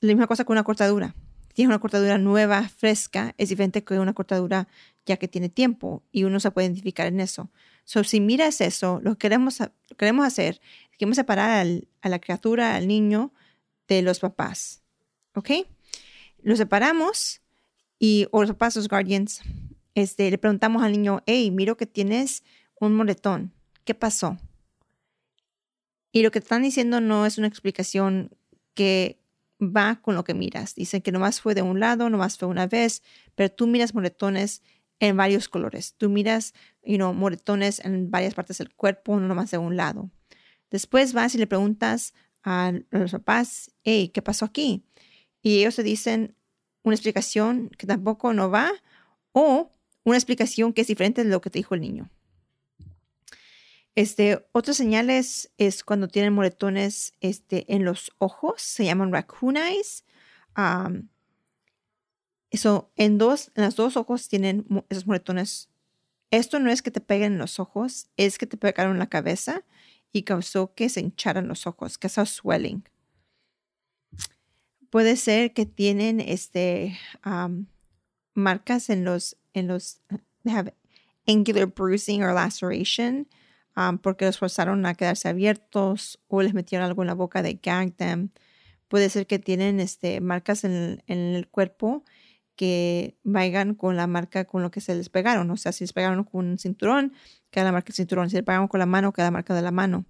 misma 0.02 0.28
cosa 0.28 0.46
con 0.46 0.54
una 0.54 0.64
cortadura. 0.64 1.16
Tienes 1.54 1.70
una 1.70 1.80
cortadura 1.80 2.18
nueva, 2.18 2.70
fresca, 2.70 3.34
es 3.38 3.50
diferente 3.50 3.84
que 3.84 3.98
una 4.00 4.14
cortadura 4.14 4.68
ya 5.06 5.18
que 5.18 5.28
tiene 5.28 5.50
tiempo 5.50 6.04
y 6.12 6.24
uno 6.24 6.40
se 6.40 6.52
puede 6.52 6.68
identificar 6.68 7.08
en 7.08 7.20
eso. 7.20 7.50
So, 7.90 8.04
si 8.04 8.20
miras 8.20 8.62
eso, 8.62 9.00
lo 9.02 9.14
que 9.14 9.18
queremos, 9.18 9.58
queremos 9.98 10.24
hacer 10.24 10.62
queremos 11.00 11.16
separar 11.16 11.66
a 12.02 12.10
la 12.10 12.20
criatura, 12.20 12.76
al 12.76 12.88
niño, 12.88 13.34
de 13.88 14.04
los 14.04 14.20
papás. 14.20 14.84
¿Ok? 15.34 15.50
Lo 16.44 16.56
separamos 16.56 17.42
y, 17.98 18.28
o 18.30 18.42
los 18.42 18.52
papás, 18.52 18.76
los 18.76 18.88
guardians, 18.88 19.42
este, 19.96 20.30
le 20.30 20.38
preguntamos 20.38 20.84
al 20.84 20.92
niño, 20.92 21.24
hey, 21.26 21.50
miro 21.50 21.78
que 21.78 21.88
tienes 21.88 22.44
un 22.80 22.96
moretón. 22.96 23.54
¿Qué 23.86 23.96
pasó? 23.96 24.38
Y 26.12 26.22
lo 26.22 26.30
que 26.30 26.38
están 26.38 26.62
diciendo 26.62 27.02
no 27.02 27.26
es 27.26 27.40
una 27.40 27.48
explicación 27.48 28.30
que 28.76 29.20
va 29.60 30.00
con 30.00 30.14
lo 30.14 30.24
que 30.24 30.36
miras. 30.36 30.76
Dicen 30.76 31.02
que 31.02 31.12
nomás 31.12 31.42
fue 31.42 31.56
de 31.56 31.64
un 31.64 31.80
lado, 31.80 32.08
nomás 32.12 32.38
fue 32.38 32.48
una 32.50 32.68
vez, 32.68 33.02
pero 33.34 33.50
tú 33.50 33.66
miras 33.66 33.96
moretones 33.96 34.62
en 35.00 35.18
varios 35.18 35.48
colores. 35.48 35.96
Tú 35.98 36.10
miras, 36.10 36.54
you 36.84 36.98
know, 36.98 37.14
moretones 37.14 37.80
en 37.80 38.12
varias 38.12 38.34
partes 38.34 38.58
del 38.58 38.74
cuerpo, 38.74 39.20
no 39.20 39.28
nomás 39.28 39.52
de 39.52 39.58
un 39.58 39.78
lado. 39.78 40.10
Después 40.70 41.14
vas 41.14 41.34
y 41.36 41.38
le 41.38 41.48
preguntas 41.48 42.14
a 42.44 42.74
los 42.92 43.12
papás, 43.12 43.72
hey, 43.84 44.10
¿qué 44.14 44.22
pasó 44.22 44.46
aquí? 44.46 44.84
Y 45.42 45.60
ellos 45.60 45.76
te 45.76 45.84
dicen 45.84 46.36
una 46.84 46.96
explicación 46.96 47.70
que 47.78 47.88
tampoco 47.88 48.34
no 48.34 48.50
va 48.50 48.72
o 49.32 49.72
una 50.04 50.18
explicación 50.18 50.74
que 50.74 50.82
es 50.82 50.88
diferente 50.88 51.24
de 51.24 51.30
lo 51.30 51.42
que 51.42 51.50
te 51.50 51.60
dijo 51.60 51.76
el 51.76 51.82
niño. 51.82 52.10
Este, 53.96 54.46
otras 54.54 54.78
señales 54.78 55.52
es 55.58 55.84
cuando 55.84 56.08
tienen 56.08 56.34
moretones 56.34 57.14
este, 57.20 57.74
en 57.74 57.84
los 57.84 58.12
ojos, 58.18 58.62
se 58.62 58.86
llaman 58.86 59.12
raccoon 59.12 59.58
eyes. 59.58 60.06
Eso, 62.52 62.92
en, 62.96 63.18
dos, 63.18 63.52
en 63.56 63.66
los 63.66 63.76
dos 63.76 63.98
ojos 63.98 64.28
tienen 64.28 64.66
esos 64.90 65.08
moretones. 65.08 65.70
Esto 66.32 66.60
no 66.60 66.70
es 66.70 66.82
que 66.82 66.92
te 66.92 67.02
peguen 67.02 67.34
en 67.34 67.40
los 67.40 67.60
ojos, 67.60 68.10
es 68.18 68.38
que 68.38 68.46
te 68.46 68.58
pegaron 68.58 68.94
en 68.94 69.00
la 69.00 69.10
cabeza 69.10 69.64
y 70.12 70.24
causó 70.24 70.74
que 70.74 70.90
se 70.90 71.02
hincharan 71.02 71.48
los 71.48 71.68
ojos, 71.68 71.98
que 71.98 72.10
causó 72.10 72.26
swelling. 72.26 72.84
Puede 74.90 75.16
ser 75.18 75.54
que 75.54 75.66
tienen 75.66 76.20
este, 76.20 76.98
marcas 78.34 78.90
en 78.90 79.04
los, 79.04 79.38
en 79.54 79.68
los, 79.68 80.02
they 80.44 80.54
have 80.54 80.74
angular 81.28 81.68
bruising 81.68 82.24
or 82.24 82.34
laceration 82.34 83.28
porque 84.02 84.26
los 84.26 84.38
forzaron 84.38 84.86
a 84.86 84.94
quedarse 84.94 85.30
abiertos 85.30 86.20
o 86.28 86.42
les 86.42 86.54
metieron 86.54 86.86
algo 86.86 87.02
en 87.04 87.08
la 87.08 87.14
boca 87.14 87.42
de 87.42 87.60
gag 87.62 87.94
them. 87.96 88.30
Puede 88.88 89.10
ser 89.10 89.28
que 89.28 89.40
tienen 89.40 89.80
este, 89.80 90.20
marcas 90.20 90.64
en 90.64 91.02
el, 91.08 91.48
cuerpo 91.48 92.04
que 92.60 93.16
vayan 93.24 93.74
con 93.74 93.96
la 93.96 94.06
marca 94.06 94.44
con 94.44 94.62
lo 94.62 94.70
que 94.70 94.82
se 94.82 94.94
les 94.94 95.08
pegaron. 95.08 95.50
O 95.50 95.56
sea, 95.56 95.72
si 95.72 95.86
les 95.86 95.94
pegaron 95.94 96.26
con 96.26 96.46
un 96.46 96.58
cinturón, 96.58 97.14
queda 97.52 97.64
la 97.64 97.72
marca 97.72 97.88
del 97.88 97.96
cinturón. 97.96 98.30
Si 98.30 98.36
les 98.36 98.44
pegaron 98.44 98.68
con 98.68 98.82
la 98.82 98.86
mano, 98.86 99.14
queda 99.14 99.28
la 99.28 99.32
marca 99.32 99.56
de 99.56 99.62
la 99.62 99.72
mano. 99.72 100.04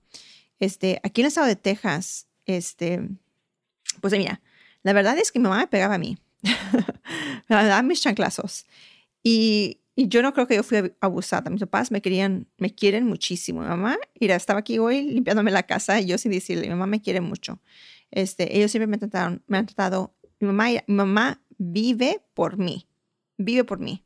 Este, 0.60 1.00
aquí 1.04 1.22
en 1.22 1.26
el 1.26 1.28
estado 1.28 1.46
de 1.46 1.56
Texas, 1.56 2.26
este, 2.48 3.08
pues 4.02 4.14
mira, 4.14 4.42
la 4.82 4.94
verdad 4.94 5.16
es 5.20 5.32
que 5.32 5.38
mi 5.38 5.44
mamá 5.44 5.60
me 5.60 5.68
pegaba 5.68 5.94
a 5.94 6.00
mí. 6.00 6.18
me 6.42 7.56
daba 7.56 7.84
mis 7.84 8.02
chanclazos. 8.02 8.66
Y 9.22 9.80
y 10.00 10.08
yo 10.08 10.22
no 10.22 10.34
creo 10.34 10.48
que 10.48 10.56
yo 10.56 10.64
fui 10.64 10.94
abusada. 11.02 11.52
Mis 11.52 11.60
papás 11.60 11.92
me 11.92 12.02
querían, 12.02 12.48
me 12.58 12.74
quieren 12.74 13.06
muchísimo. 13.06 13.60
Mi 13.60 13.68
mamá, 13.68 13.98
mira, 14.18 14.38
estaba 14.38 14.62
aquí 14.62 14.80
hoy 14.80 15.02
limpiándome 15.02 15.52
la 15.52 15.64
casa 15.64 16.00
y 16.00 16.06
yo 16.06 16.18
sin 16.18 16.32
decirle, 16.32 16.64
mi 16.64 16.70
mamá 16.70 16.88
me 16.88 17.02
quiere 17.02 17.20
mucho. 17.20 17.60
Este, 18.10 18.56
ellos 18.58 18.72
siempre 18.72 18.88
me, 18.88 18.98
trataron, 18.98 19.44
me 19.48 19.58
han 19.58 19.66
tratado, 19.66 20.16
mi 20.40 20.48
mamá, 20.48 20.70
mi 20.88 20.96
mamá 20.96 21.42
vive 21.60 22.24
por 22.34 22.58
mí, 22.58 22.88
vive 23.38 23.64
por 23.64 23.80
mí. 23.80 24.04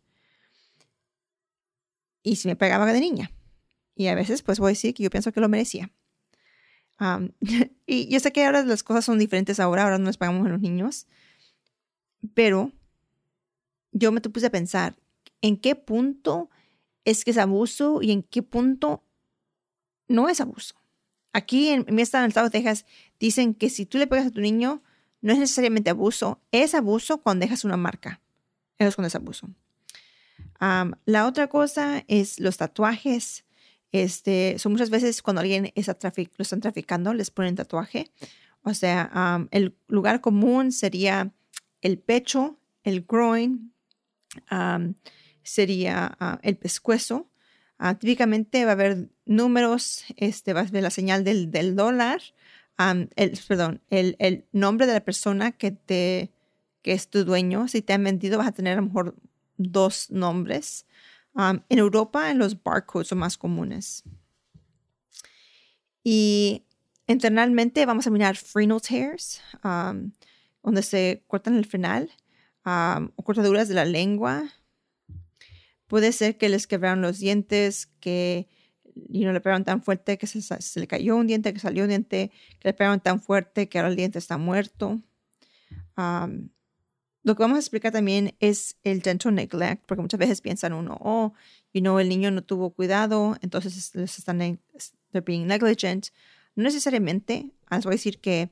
Y 2.24 2.36
si 2.36 2.50
me 2.50 2.58
pegaba 2.58 2.92
de 2.92 3.00
niña. 3.00 3.32
Y 3.96 4.08
a 4.08 4.16
veces, 4.16 4.42
pues 4.42 4.60
voy 4.60 4.70
a 4.70 4.72
decir 4.72 4.94
que 4.94 5.04
yo 5.04 5.10
pienso 5.10 5.32
que 5.32 5.40
lo 5.40 5.48
merecía. 5.48 5.92
y 7.86 8.08
yo 8.08 8.20
sé 8.20 8.32
que 8.32 8.46
ahora 8.46 8.64
las 8.64 8.84
cosas 8.84 9.06
son 9.06 9.20
diferentes 9.20 9.60
ahora, 9.60 9.84
ahora 9.84 9.98
no 9.98 10.06
les 10.06 10.18
pagamos 10.18 10.46
a 10.46 10.50
los 10.50 10.62
niños. 10.62 11.08
Pero 12.34 12.72
yo 13.92 14.12
me 14.12 14.22
puse 14.22 14.48
a 14.48 14.52
pensar, 14.52 14.96
en 15.42 15.58
qué 15.58 15.76
punto 15.76 16.50
es 17.06 17.24
que 17.24 17.32
es 17.32 17.38
abuso 17.38 18.02
y 18.02 18.12
en 18.12 18.24
qué 18.24 18.42
punto 18.42 19.04
no 20.08 20.30
es 20.30 20.42
abuso. 20.42 20.76
Aquí 21.34 21.70
en 21.70 21.86
mi 21.90 22.02
estado, 22.02 22.24
en 22.24 22.26
el 22.26 22.30
estado 22.30 22.48
de 22.48 22.52
Texas, 22.52 22.86
dicen 23.20 23.54
que 23.54 23.70
si 23.70 23.86
tú 23.86 23.98
le 23.98 24.08
pegas 24.08 24.28
a 24.28 24.32
tu 24.32 24.40
niño, 24.40 24.82
no 25.24 25.32
es 25.32 25.40
necesariamente 25.40 25.90
abuso, 25.90 26.42
es 26.52 26.76
abuso 26.76 27.20
cuando 27.20 27.46
dejas 27.46 27.64
una 27.64 27.78
marca. 27.78 28.20
Eso 28.78 28.90
es 28.90 28.96
cuando 28.96 29.08
es 29.08 29.16
abuso. 29.16 29.50
la 31.06 31.26
otra 31.26 31.48
cosa 31.48 32.04
es 32.10 32.42
los 32.42 32.58
tatuajes. 32.58 33.46
Este, 33.94 34.60
son 34.60 34.74
muchas 34.74 34.90
veces 34.90 35.22
cuando 35.22 35.40
alguien 35.40 35.72
está 35.76 35.98
lo 36.16 36.44
están 36.44 36.60
traficando, 36.60 37.14
les 37.14 37.32
ponen 37.32 37.56
tatuaje. 37.56 38.12
O 38.64 38.74
sea, 38.74 39.48
el 39.52 39.76
lugar 39.88 40.20
común 40.20 40.74
sería 40.74 41.32
el 41.82 42.00
pecho, 42.00 42.60
el 42.84 43.06
groin, 43.08 43.74
sería 45.42 46.18
ah, 46.20 46.40
el 46.42 46.58
pescuezo. 46.58 47.30
Ah, 47.78 47.98
típicamente 47.98 48.66
va 48.66 48.72
a 48.72 48.74
haber 48.74 49.10
números, 49.26 50.04
este, 50.18 50.52
va 50.52 50.62
a 50.62 50.64
ver 50.66 50.84
la 50.84 50.90
señal 50.90 51.24
del, 51.24 51.50
del 51.50 51.78
dólar, 51.78 52.22
el, 52.78 53.40
perdón, 53.48 53.82
el, 53.90 54.46
nombre 54.52 54.88
de 54.88 54.94
la 54.94 55.06
persona 55.06 55.52
que, 55.52 55.72
te, 55.72 56.32
que 56.82 56.94
es 56.94 57.10
tu 57.10 57.24
dueño. 57.24 57.68
Si 57.68 57.82
te 57.82 57.94
han 57.94 58.04
vendido, 58.04 58.38
vas 58.38 58.48
a 58.48 58.52
tener 58.54 58.74
a 58.74 58.82
lo 58.82 58.88
mejor 58.88 59.16
dos 59.58 60.10
nombres. 60.10 60.86
en 61.36 61.80
Europa, 61.80 62.32
en 62.32 62.40
los 62.40 62.62
barcodes 62.62 63.08
son 63.08 63.20
más 63.20 63.38
comunes. 63.38 64.04
Y 66.04 66.64
internamente 67.08 67.86
vamos 67.86 68.08
a 68.08 68.12
mirar 68.12 68.36
frenal 68.36 68.82
tears, 68.82 69.42
donde 70.64 70.84
se 70.84 71.24
cortan 71.28 71.56
el 71.56 71.66
frenal, 71.66 72.12
o 72.66 73.24
cortaduras 73.24 73.68
de 73.68 73.76
la 73.76 73.86
lengua, 73.86 74.50
Puede 75.94 76.12
ser 76.12 76.40
que 76.40 76.50
les 76.50 76.66
quebraron 76.66 77.04
los 77.04 77.20
dientes, 77.20 77.86
que 78.00 78.48
y 79.10 79.26
no 79.26 79.34
le 79.34 79.42
pegaron 79.42 79.64
tan 79.64 79.82
fuerte 79.82 80.18
que 80.18 80.28
se, 80.28 80.80
le 80.80 80.88
cayó 80.88 81.16
un 81.16 81.28
diente, 81.28 81.54
que 81.54 81.60
salió 81.60 81.84
un 81.84 81.90
diente, 81.90 82.32
que 82.60 82.70
le 82.70 82.74
pegaron 82.74 83.00
tan 83.00 83.22
fuerte 83.22 83.70
que 83.70 83.80
ahora 83.80 83.90
el 83.90 83.96
diente 83.96 84.20
está 84.20 84.38
muerto. 84.38 85.02
lo 85.96 87.36
que 87.36 87.44
vamos 87.44 87.56
a 87.56 87.60
explicar 87.60 87.92
también 87.92 88.36
es 88.40 88.78
el 88.84 89.02
dental 89.02 89.34
neglect, 89.34 89.86
porque 89.86 90.02
muchas 90.02 90.20
veces 90.20 90.42
piensan 90.42 90.74
uno, 90.74 90.98
oh, 91.00 91.34
you 91.74 91.82
know, 91.82 92.00
el 92.00 92.10
niño 92.10 92.32
no 92.32 92.44
tuvo 92.44 92.72
cuidado, 92.72 93.38
entonces 93.42 93.96
les 93.96 94.18
están 94.20 94.40
they're 95.12 95.24
being 95.26 95.48
negligent. 95.48 96.10
No 96.56 96.64
necesariamente, 96.64 97.52
ah, 97.70 97.78
les 97.78 97.86
voy 97.86 97.94
a 97.94 97.96
decir 97.96 98.20
que 98.20 98.50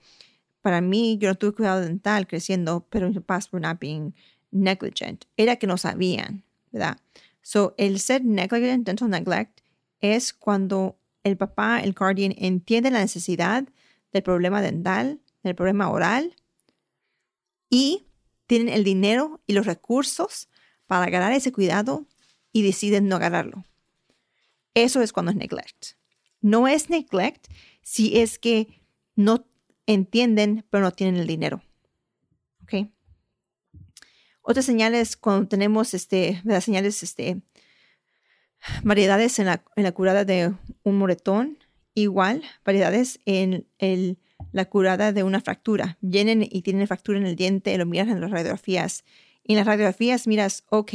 para 0.62 0.82
mí 0.82 1.18
yo 1.20 1.30
no 1.30 1.36
tuve 1.36 1.54
cuidado 1.54 1.82
dental 1.82 2.28
creciendo, 2.28 2.88
pero 2.90 3.08
mis 3.08 3.18
papás 3.18 3.52
were 3.52 3.66
not 3.66 3.80
being 3.80 4.14
negligent. 4.52 5.26
Era 5.38 5.56
que 5.58 5.68
no 5.68 5.78
sabían, 5.78 6.44
¿verdad? 6.72 6.98
So, 7.42 7.74
el 7.78 8.00
ser 8.00 8.24
negligent 8.24 8.86
dental 8.86 9.10
neglect 9.10 9.61
es 10.02 10.34
cuando 10.34 11.00
el 11.24 11.38
papá, 11.38 11.80
el 11.80 11.94
guardian, 11.94 12.34
entiende 12.38 12.92
la 12.92 13.00
necesidad 13.00 13.68
del 14.12 14.24
problema 14.24 14.62
dental, 14.62 15.22
del 15.44 15.56
problema 15.56 15.90
oral 15.90 16.36
y 17.70 18.08
tienen 18.48 18.70
el 18.70 18.84
dinero 18.84 19.42
y 19.48 19.54
los 19.54 19.66
recursos 19.66 20.50
para 20.88 21.06
agarrar 21.06 21.32
ese 21.32 21.52
cuidado 21.52 22.06
y 22.52 22.64
deciden 22.64 23.08
no 23.08 23.16
agarrarlo. 23.16 23.64
Eso 24.74 25.02
es 25.02 25.14
cuando 25.14 25.32
es 25.32 25.38
neglect. 25.38 25.96
No 26.42 26.68
es 26.68 26.90
neglect 26.90 27.48
si 27.82 28.20
es 28.20 28.40
que 28.40 28.82
no 29.16 29.46
entienden, 29.86 30.66
pero 30.70 30.84
no 30.84 30.92
tienen 30.92 31.18
el 31.18 31.28
dinero. 31.28 31.62
¿Ok? 32.64 32.90
Otras 34.42 34.66
señales, 34.66 35.16
cuando 35.16 35.48
tenemos 35.48 35.94
este, 35.94 36.42
las 36.44 36.64
señales, 36.64 37.04
este, 37.04 37.42
variedades 38.84 39.40
en 39.40 39.46
la, 39.48 39.92
curada 39.92 40.26
de 40.26 40.54
un 40.84 40.98
moretón, 40.98 41.58
igual 41.94 42.44
variedades 42.64 43.20
en 43.26 43.66
la 44.52 44.66
curada 44.66 45.12
de 45.12 45.24
una 45.24 45.42
fractura. 45.42 45.98
Vienen 46.02 46.48
y 46.50 46.62
tienen 46.62 46.88
fractura 46.88 47.20
en 47.20 47.26
el 47.26 47.36
diente, 47.36 47.78
lo 47.78 47.86
miras 47.86 48.08
en 48.08 48.22
las 48.22 48.32
radiografías. 48.32 49.04
Y 49.44 49.54
en 49.54 49.58
las 49.58 49.68
radiografías 49.68 50.28
miras, 50.28 50.64
ok, 50.70 50.94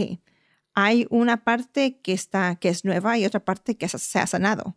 hay 0.74 1.06
una 1.10 1.44
parte 1.44 1.98
que 2.00 2.12
está, 2.12 2.56
que 2.56 2.68
es 2.68 2.84
nueva 2.84 3.18
y 3.18 3.24
otra 3.24 3.44
parte 3.44 3.76
que 3.76 3.88
se 3.88 4.18
ha 4.18 4.26
sanado. 4.26 4.76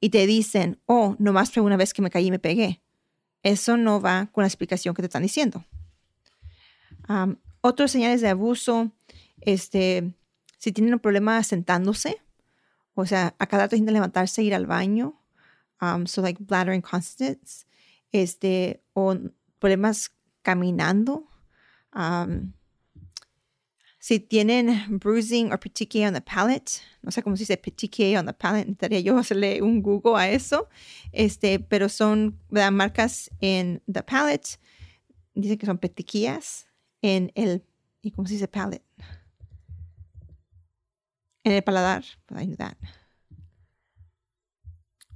Y 0.00 0.10
te 0.10 0.26
dicen, 0.26 0.78
oh, 0.86 1.16
nomás 1.18 1.50
fue 1.50 1.62
una 1.62 1.76
vez 1.76 1.94
que 1.94 2.02
me 2.02 2.10
caí 2.10 2.26
y 2.26 2.30
me 2.30 2.38
pegué. 2.38 2.82
Eso 3.42 3.76
no 3.76 4.00
va 4.00 4.28
con 4.32 4.42
la 4.42 4.48
explicación 4.48 4.94
que 4.94 5.02
te 5.02 5.06
están 5.06 5.22
diciendo. 5.22 5.64
otros 7.60 7.90
señales 7.90 8.20
de 8.20 8.28
abuso, 8.28 8.92
este, 9.40 10.12
si 10.58 10.72
tienen 10.72 10.94
un 10.94 11.00
problema 11.00 11.42
sentándose, 11.42 12.20
o 13.02 13.06
sea, 13.06 13.34
a 13.38 13.46
cada 13.46 13.64
rato 13.64 13.76
de 13.76 13.92
levantarse 13.92 14.42
ir 14.42 14.54
al 14.54 14.66
baño, 14.66 15.20
um, 15.80 16.06
so 16.06 16.20
like 16.20 16.42
bladder 16.42 16.74
incontinence, 16.74 17.66
este, 18.12 18.82
o 18.94 19.14
problemas 19.60 20.10
caminando, 20.42 21.28
um, 21.94 22.52
si 24.00 24.20
tienen 24.20 24.98
bruising 24.98 25.52
or 25.52 25.58
petechiae 25.58 26.06
on 26.06 26.14
the 26.14 26.20
palate, 26.20 26.80
no 27.02 27.10
sé 27.10 27.22
cómo 27.22 27.36
se 27.36 27.42
dice 27.42 27.56
petechiae 27.56 28.18
on 28.18 28.26
the 28.26 28.32
palate, 28.32 28.66
necesitaría 28.66 29.00
yo 29.00 29.18
hacerle 29.18 29.62
un 29.62 29.82
Google 29.82 30.16
a 30.16 30.30
eso, 30.30 30.68
este, 31.12 31.60
pero 31.60 31.88
son 31.88 32.38
marcas 32.50 33.30
en 33.40 33.82
the 33.86 34.02
palate, 34.02 34.58
dice 35.34 35.56
que 35.56 35.66
son 35.66 35.78
petequias 35.78 36.66
en 37.02 37.30
el, 37.34 37.62
¿y 38.02 38.10
cómo 38.10 38.26
se 38.26 38.34
dice 38.34 38.48
palate? 38.48 38.87
En 41.48 41.54
el 41.56 41.62
paladar. 41.62 42.04
ayudar. 42.34 42.76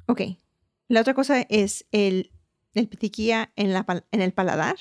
Ok. 0.07 0.23
La 0.89 1.01
otra 1.01 1.15
cosa 1.15 1.43
es 1.49 1.87
el, 1.93 2.33
el 2.75 2.89
petiquía 2.89 3.53
en, 3.57 3.73
la, 3.73 3.85
en 4.11 4.21
el 4.21 4.33
paladar. 4.33 4.77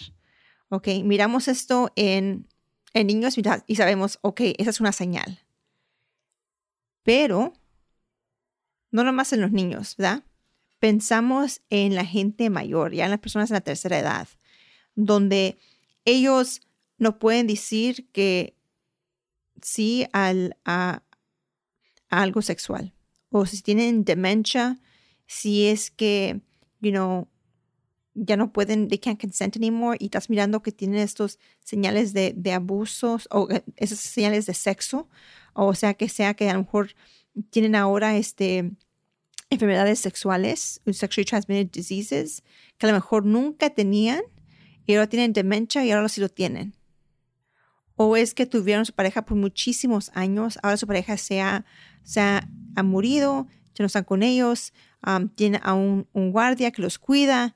Ok. 0.69 0.87
Miramos 1.03 1.47
esto 1.47 1.91
en, 1.95 2.47
en 2.93 3.07
niños 3.07 3.35
y 3.67 3.75
sabemos, 3.75 4.19
ok, 4.21 4.41
esa 4.57 4.69
es 4.69 4.79
una 4.79 4.91
señal. 4.91 5.39
Pero 7.03 7.53
no 8.91 9.03
nomás 9.03 9.33
en 9.33 9.41
los 9.41 9.51
niños, 9.51 9.95
¿verdad? 9.97 10.23
Pensamos 10.79 11.61
en 11.69 11.95
la 11.95 12.05
gente 12.05 12.49
mayor, 12.49 12.93
ya 12.93 13.05
en 13.05 13.11
las 13.11 13.19
personas 13.19 13.49
en 13.51 13.55
la 13.55 13.61
tercera 13.61 13.99
edad, 13.99 14.27
donde 14.95 15.57
ellos 16.05 16.61
no 16.97 17.19
pueden 17.19 17.47
decir 17.47 18.09
que 18.11 18.55
sí 19.61 20.07
al, 20.11 20.57
a, 20.65 21.03
algo 22.11 22.41
sexual. 22.41 22.93
O 23.29 23.45
si 23.45 23.61
tienen 23.61 24.03
demencia, 24.03 24.79
si 25.25 25.67
es 25.67 25.89
que, 25.89 26.41
you 26.81 26.91
know, 26.91 27.27
ya 28.13 28.35
no 28.35 28.51
pueden, 28.51 28.89
they 28.89 28.99
can't 28.99 29.19
consent 29.19 29.55
anymore 29.55 29.97
y 29.99 30.05
estás 30.05 30.29
mirando 30.29 30.61
que 30.61 30.71
tienen 30.71 30.99
estos 30.99 31.39
señales 31.63 32.13
de, 32.13 32.33
de 32.35 32.51
abusos 32.51 33.27
o 33.31 33.49
eh, 33.49 33.63
esas 33.77 33.99
señales 33.99 34.45
de 34.45 34.53
sexo, 34.53 35.07
o 35.53 35.73
sea 35.73 35.93
que 35.93 36.09
sea 36.09 36.33
que 36.33 36.49
a 36.49 36.53
lo 36.53 36.59
mejor 36.59 36.93
tienen 37.49 37.75
ahora 37.75 38.17
este 38.17 38.71
enfermedades 39.49 39.99
sexuales, 39.99 40.81
sexually 40.91 41.25
transmitted 41.25 41.71
diseases, 41.71 42.43
que 42.77 42.85
a 42.85 42.89
lo 42.89 42.95
mejor 42.95 43.25
nunca 43.25 43.69
tenían 43.69 44.21
y 44.85 44.93
ahora 44.93 45.07
tienen 45.07 45.33
demencia 45.33 45.85
y 45.85 45.91
ahora 45.91 46.09
sí 46.09 46.19
lo 46.19 46.29
tienen 46.29 46.75
o 48.03 48.15
es 48.15 48.33
que 48.33 48.47
tuvieron 48.47 48.85
su 48.85 48.93
pareja 48.93 49.23
por 49.23 49.37
muchísimos 49.37 50.09
años, 50.15 50.57
ahora 50.63 50.77
su 50.77 50.87
pareja 50.87 51.17
se 51.17 51.39
ha, 51.39 51.65
se 52.03 52.19
ha, 52.19 52.47
morido, 52.83 53.47
ya 53.75 53.83
no 53.83 53.85
están 53.85 54.05
con 54.05 54.23
ellos, 54.23 54.73
tiene 55.35 55.59
a 55.63 55.73
un, 55.73 56.07
guardia 56.13 56.71
que 56.71 56.81
los 56.81 56.97
cuida 56.97 57.55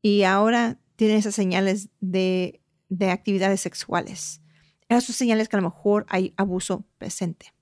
y 0.00 0.24
ahora 0.24 0.78
tienen 0.96 1.18
esas 1.18 1.36
señales 1.36 1.88
de, 2.00 2.60
actividades 3.10 3.60
sexuales. 3.60 4.40
Esas 4.88 5.04
son 5.04 5.14
señales 5.14 5.48
que 5.48 5.56
a 5.56 5.60
lo 5.60 5.68
mejor 5.68 6.04
hay 6.08 6.34
abuso 6.36 6.84
presente. 6.98 7.54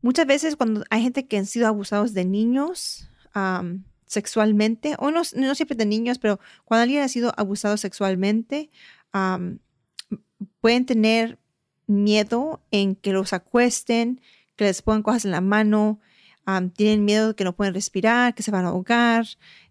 muchas 0.00 0.26
veces 0.26 0.54
cuando 0.54 0.84
hay 0.90 1.02
gente 1.02 1.26
que 1.26 1.36
han 1.36 1.46
sido 1.46 1.66
abusados 1.66 2.14
de 2.14 2.24
niños, 2.24 3.08
sexualmente, 4.08 4.96
o 4.98 5.10
no, 5.10 5.24
siempre 5.24 5.76
de 5.76 5.86
niños, 5.86 6.18
pero 6.18 6.40
cuando 6.64 6.82
alguien 6.82 7.02
ha 7.02 7.08
sido 7.08 7.32
abusado 7.36 7.76
sexualmente, 7.76 8.70
pueden 10.60 10.86
tener 10.86 11.38
miedo 11.86 12.62
en 12.70 12.96
que 12.96 13.12
los 13.12 13.32
acuesten, 13.32 14.20
que 14.56 14.64
les 14.64 14.82
pongan 14.82 15.02
cosas 15.02 15.24
en 15.24 15.30
la 15.30 15.40
mano, 15.40 16.00
tienen 16.74 17.04
miedo 17.04 17.28
de 17.28 17.34
que 17.34 17.44
no 17.44 17.54
pueden 17.54 17.74
respirar, 17.74 18.34
que 18.34 18.42
se 18.42 18.50
van 18.50 18.64
a 18.64 18.68
ahogar, 18.68 19.26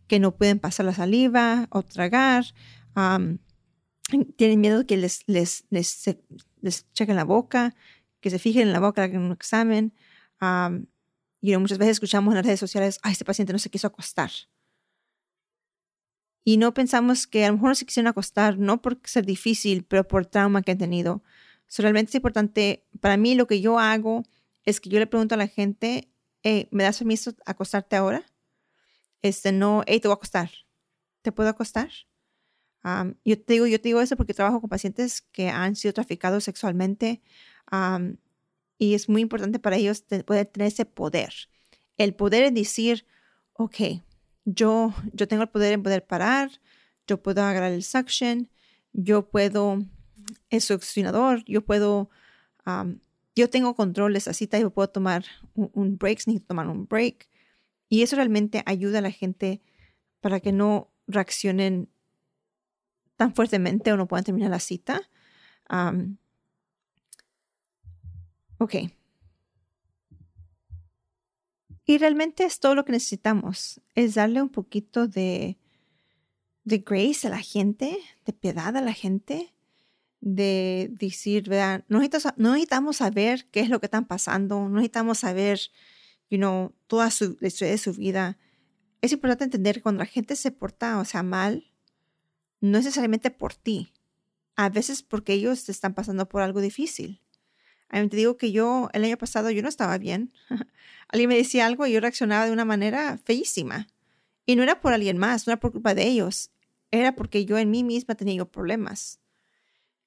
que 0.07 0.19
no 0.19 0.35
pueden 0.35 0.59
pasar 0.59 0.85
la 0.85 0.93
saliva 0.93 1.67
o 1.69 1.83
tragar, 1.83 2.45
tienen 4.37 4.61
miedo 4.61 4.79
de 4.79 4.85
que 4.85 4.97
les, 4.97 5.23
les, 5.27 5.65
les, 5.69 6.91
chequen 6.93 7.15
la 7.15 7.23
boca, 7.23 7.75
que 8.21 8.29
se 8.29 8.39
fijen 8.39 8.63
en 8.63 8.73
la 8.73 8.79
boca 8.79 9.05
en 9.05 9.19
un 9.19 9.31
examen 9.31 9.93
y 11.41 11.55
muchas 11.57 11.77
veces 11.77 11.93
escuchamos 11.93 12.31
en 12.31 12.37
las 12.37 12.45
redes 12.45 12.59
sociales, 12.59 12.99
ay, 13.03 13.11
este 13.13 13.25
paciente 13.25 13.53
no 13.53 13.59
se 13.59 13.69
quiso 13.69 13.87
acostar. 13.87 14.31
Y 16.43 16.57
no 16.57 16.73
pensamos 16.73 17.27
que 17.27 17.43
a 17.45 17.49
lo 17.49 17.55
mejor 17.55 17.69
no 17.69 17.75
se 17.75 17.85
quisieron 17.85 18.07
acostar, 18.07 18.57
no 18.57 18.81
por 18.81 18.99
ser 19.03 19.25
difícil, 19.25 19.83
pero 19.83 20.07
por 20.07 20.25
trauma 20.25 20.61
que 20.61 20.71
han 20.71 20.77
tenido. 20.77 21.23
realmente 21.77 22.11
es 22.11 22.15
importante, 22.15 22.85
para 23.01 23.17
mí 23.17 23.35
lo 23.35 23.47
que 23.47 23.59
yo 23.61 23.79
hago 23.79 24.23
es 24.63 24.79
que 24.79 24.89
yo 24.89 24.99
le 24.99 25.07
pregunto 25.07 25.35
a 25.35 25.37
la 25.37 25.47
gente, 25.47 26.09
¿me 26.71 26.83
das 26.83 26.99
permiso 26.99 27.33
acostarte 27.45 27.95
ahora? 27.95 28.23
Este, 29.21 29.51
no, 29.51 29.83
hey, 29.87 29.99
te 29.99 30.07
voy 30.07 30.13
a 30.13 30.15
acostar. 30.15 30.49
¿Te 31.21 31.31
puedo 31.31 31.49
acostar? 31.49 31.89
yo, 33.25 33.41
te 33.41 33.53
digo, 33.53 33.67
yo 33.67 33.81
te 33.81 33.89
digo 33.89 33.99
eso 33.99 34.15
porque 34.15 34.33
trabajo 34.33 34.61
con 34.61 34.69
pacientes 34.69 35.21
que 35.21 35.49
han 35.49 35.75
sido 35.75 35.93
traficados 35.93 36.45
sexualmente 36.45 37.21
y 38.77 38.93
es 38.93 39.09
muy 39.09 39.21
importante 39.21 39.59
para 39.59 39.75
ellos 39.75 40.03
poder 40.25 40.47
tener 40.47 40.67
ese 40.67 40.85
poder. 40.85 41.33
El 41.97 42.13
poder 42.13 42.43
es 42.43 42.53
decir, 42.53 43.05
ok, 43.53 43.75
yo, 44.45 44.93
yo 45.13 45.27
tengo 45.27 45.43
el 45.43 45.49
poder 45.49 45.73
en 45.73 45.83
poder 45.83 46.05
parar, 46.05 46.51
yo 47.07 47.21
puedo 47.21 47.41
agarrar 47.43 47.71
el 47.71 47.83
suction, 47.83 48.49
yo 48.93 49.29
puedo, 49.29 49.79
el 50.49 50.61
succionador, 50.61 51.43
yo 51.45 51.65
puedo, 51.65 52.09
yo 53.35 53.49
tengo 53.49 53.75
control 53.75 54.13
de 54.13 54.19
esa 54.19 54.33
cita, 54.33 54.59
yo 54.59 54.71
puedo 54.71 54.89
tomar 54.89 55.25
un, 55.53 55.97
break, 55.97 56.19
si 56.19 56.29
necesito 56.29 56.47
tomar 56.47 56.67
un 56.67 56.87
break. 56.87 57.29
Y 57.89 58.03
eso 58.03 58.15
realmente 58.15 58.63
ayuda 58.65 58.99
a 58.99 59.01
la 59.01 59.11
gente 59.11 59.61
para 60.19 60.39
que 60.39 60.51
no 60.51 60.91
reaccionen 61.07 61.89
tan 63.15 63.33
fuertemente 63.33 63.91
o 63.91 63.97
no 63.97 64.07
puedan 64.07 64.25
terminar 64.25 64.51
la 64.51 64.59
cita. 64.59 65.09
Ok. 68.59 68.75
Y 71.85 71.97
realmente 71.97 72.43
es 72.43 72.59
todo 72.59 72.75
lo 72.75 72.83
que 72.83 72.91
necesitamos, 72.91 73.79
es 73.95 74.15
darle 74.15 74.41
un 74.41 74.49
poquito 74.49 75.07
de, 75.07 75.57
de 76.65 76.79
grace 76.79 77.27
a 77.27 77.29
la 77.29 77.39
gente, 77.39 77.97
de 78.25 78.33
piedad 78.33 78.75
a 78.75 78.81
la 78.81 78.91
gente, 78.91 79.53
de 80.19 80.89
decir, 80.91 81.47
¿verdad? 81.47 81.85
No 81.87 81.99
necesitamos, 81.99 82.97
saber 82.97 83.47
qué 83.51 83.61
es 83.61 83.69
lo 83.69 83.79
que 83.79 83.85
están 83.85 84.05
pasando, 84.05 84.59
no 84.67 84.75
necesitamos 84.75 85.19
saber, 85.19 85.59
you 86.29 86.37
know, 86.37 86.73
toda 86.87 87.09
su, 87.09 87.37
la 87.39 87.47
historia 87.47 87.71
de 87.71 87.77
su 87.77 87.93
vida. 87.93 88.37
Es 89.01 89.13
importante 89.13 89.45
entender 89.45 89.75
que 89.75 89.83
cuando 89.83 89.99
la 89.99 90.07
gente 90.07 90.35
se 90.35 90.51
porta, 90.51 90.99
o 90.99 91.05
sea, 91.05 91.23
mal, 91.23 91.71
no 92.59 92.79
es 92.79 92.85
necesariamente 92.85 93.31
por 93.31 93.53
ti. 93.53 93.93
A 94.57 94.69
veces 94.69 95.03
porque 95.03 95.33
ellos 95.33 95.69
están 95.69 95.93
pasando 95.93 96.27
por 96.27 96.41
algo 96.41 96.59
difícil. 96.59 97.21
A 97.89 98.01
mí 98.01 98.09
te 98.09 98.17
digo 98.17 98.37
que 98.37 98.51
yo 98.51 98.89
el 98.93 99.03
año 99.03 99.17
pasado 99.17 99.49
yo 99.51 99.61
no 99.61 99.69
estaba 99.69 99.97
bien. 99.97 100.33
alguien 101.09 101.29
me 101.29 101.37
decía 101.37 101.65
algo 101.65 101.85
y 101.85 101.93
yo 101.93 101.99
reaccionaba 101.99 102.45
de 102.45 102.51
una 102.51 102.65
manera 102.65 103.17
feísima. 103.23 103.87
Y 104.45 104.55
no 104.55 104.63
era 104.63 104.81
por 104.81 104.93
alguien 104.93 105.17
más, 105.17 105.47
no 105.47 105.53
era 105.53 105.59
por 105.59 105.71
culpa 105.71 105.93
de 105.93 106.07
ellos. 106.07 106.51
Era 106.91 107.15
porque 107.15 107.45
yo 107.45 107.57
en 107.57 107.69
mí 107.69 107.83
misma 107.83 108.15
tenía 108.15 108.43
problemas. 108.45 109.19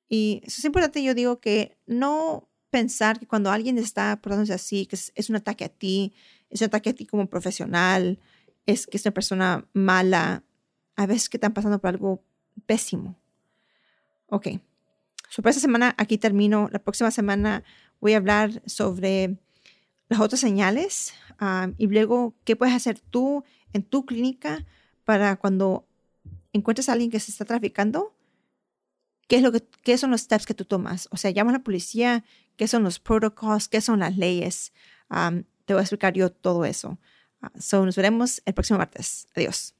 Y 0.09 0.41
eso 0.45 0.57
es 0.59 0.65
importante, 0.65 1.03
yo 1.03 1.15
digo 1.15 1.41
que 1.41 1.79
no, 1.87 2.51
pensar 2.71 3.19
que 3.19 3.27
cuando 3.27 3.51
alguien 3.51 3.79
está 3.79 4.21
portándose 4.21 4.55
así, 4.55 4.87
que 4.87 4.97
es, 4.97 5.31
un 5.31 5.37
ataque 5.37 5.65
a 5.65 5.69
ti, 5.69 6.15
es 6.49 6.61
un 6.61 6.67
ataque 6.67 6.91
a 6.91 6.95
ti 6.95 7.05
como 7.05 7.29
profesional, 7.29 8.19
es 8.67 8.87
que 8.87 8.97
es 8.97 9.05
una 9.05 9.13
persona 9.13 9.69
mala, 9.73 10.45
a 10.97 11.07
veces 11.07 11.29
que 11.29 11.37
están 11.37 11.53
pasando 11.53 11.81
por 11.81 11.91
algo 11.91 12.23
pésimo. 12.67 13.17
Ok. 14.29 14.49
So, 15.31 15.43
esta 15.49 15.61
semana 15.61 15.95
aquí 15.97 16.19
termino. 16.19 16.69
La 16.73 16.81
próxima 16.81 17.11
semana 17.13 17.63
voy 18.01 18.15
a 18.15 18.17
hablar 18.17 18.63
sobre 18.67 19.39
las 20.09 20.21
otras 20.21 20.41
señales 20.41 21.15
um, 21.41 21.73
y 21.79 21.87
luego 21.87 22.35
qué 22.45 22.57
puedes 22.57 22.75
hacer 22.75 22.99
tú 22.99 23.45
en 23.73 23.85
tu 23.85 24.05
clínica 24.05 24.67
para 25.05 25.37
cuando 25.37 25.87
encuentres 26.53 26.89
a 26.89 26.95
alguien 26.95 27.13
que 27.13 27.21
se 27.21 27.31
está 27.31 27.45
traficando, 27.45 28.13
qué 29.29 29.37
es 29.37 29.43
lo 29.43 29.53
qué 29.85 29.97
son 29.99 30.11
los 30.11 30.23
steps 30.23 30.47
que 30.47 30.55
tú 30.55 30.65
tomas. 30.65 31.09
O 31.13 31.17
sea, 31.17 31.31
llama 31.31 31.51
a 31.51 31.55
la 31.55 31.63
policía, 31.63 32.25
qué 32.57 32.67
son 32.67 32.83
los 32.83 32.99
protocolos, 32.99 33.69
qué 33.69 33.81
son 33.81 34.01
las 34.01 34.17
leyes. 34.17 34.73
Um, 35.11 35.45
te 35.65 35.75
voy 35.75 35.81
a 35.81 35.83
explicar 35.83 36.13
yo 36.13 36.33
todo 36.33 36.65
eso. 36.65 36.99
Uh, 37.41 37.85
nos 37.85 37.95
veremos 37.95 38.43
el 38.45 38.55
próximo 38.55 38.79
martes. 38.79 39.29
Adiós. 39.37 39.80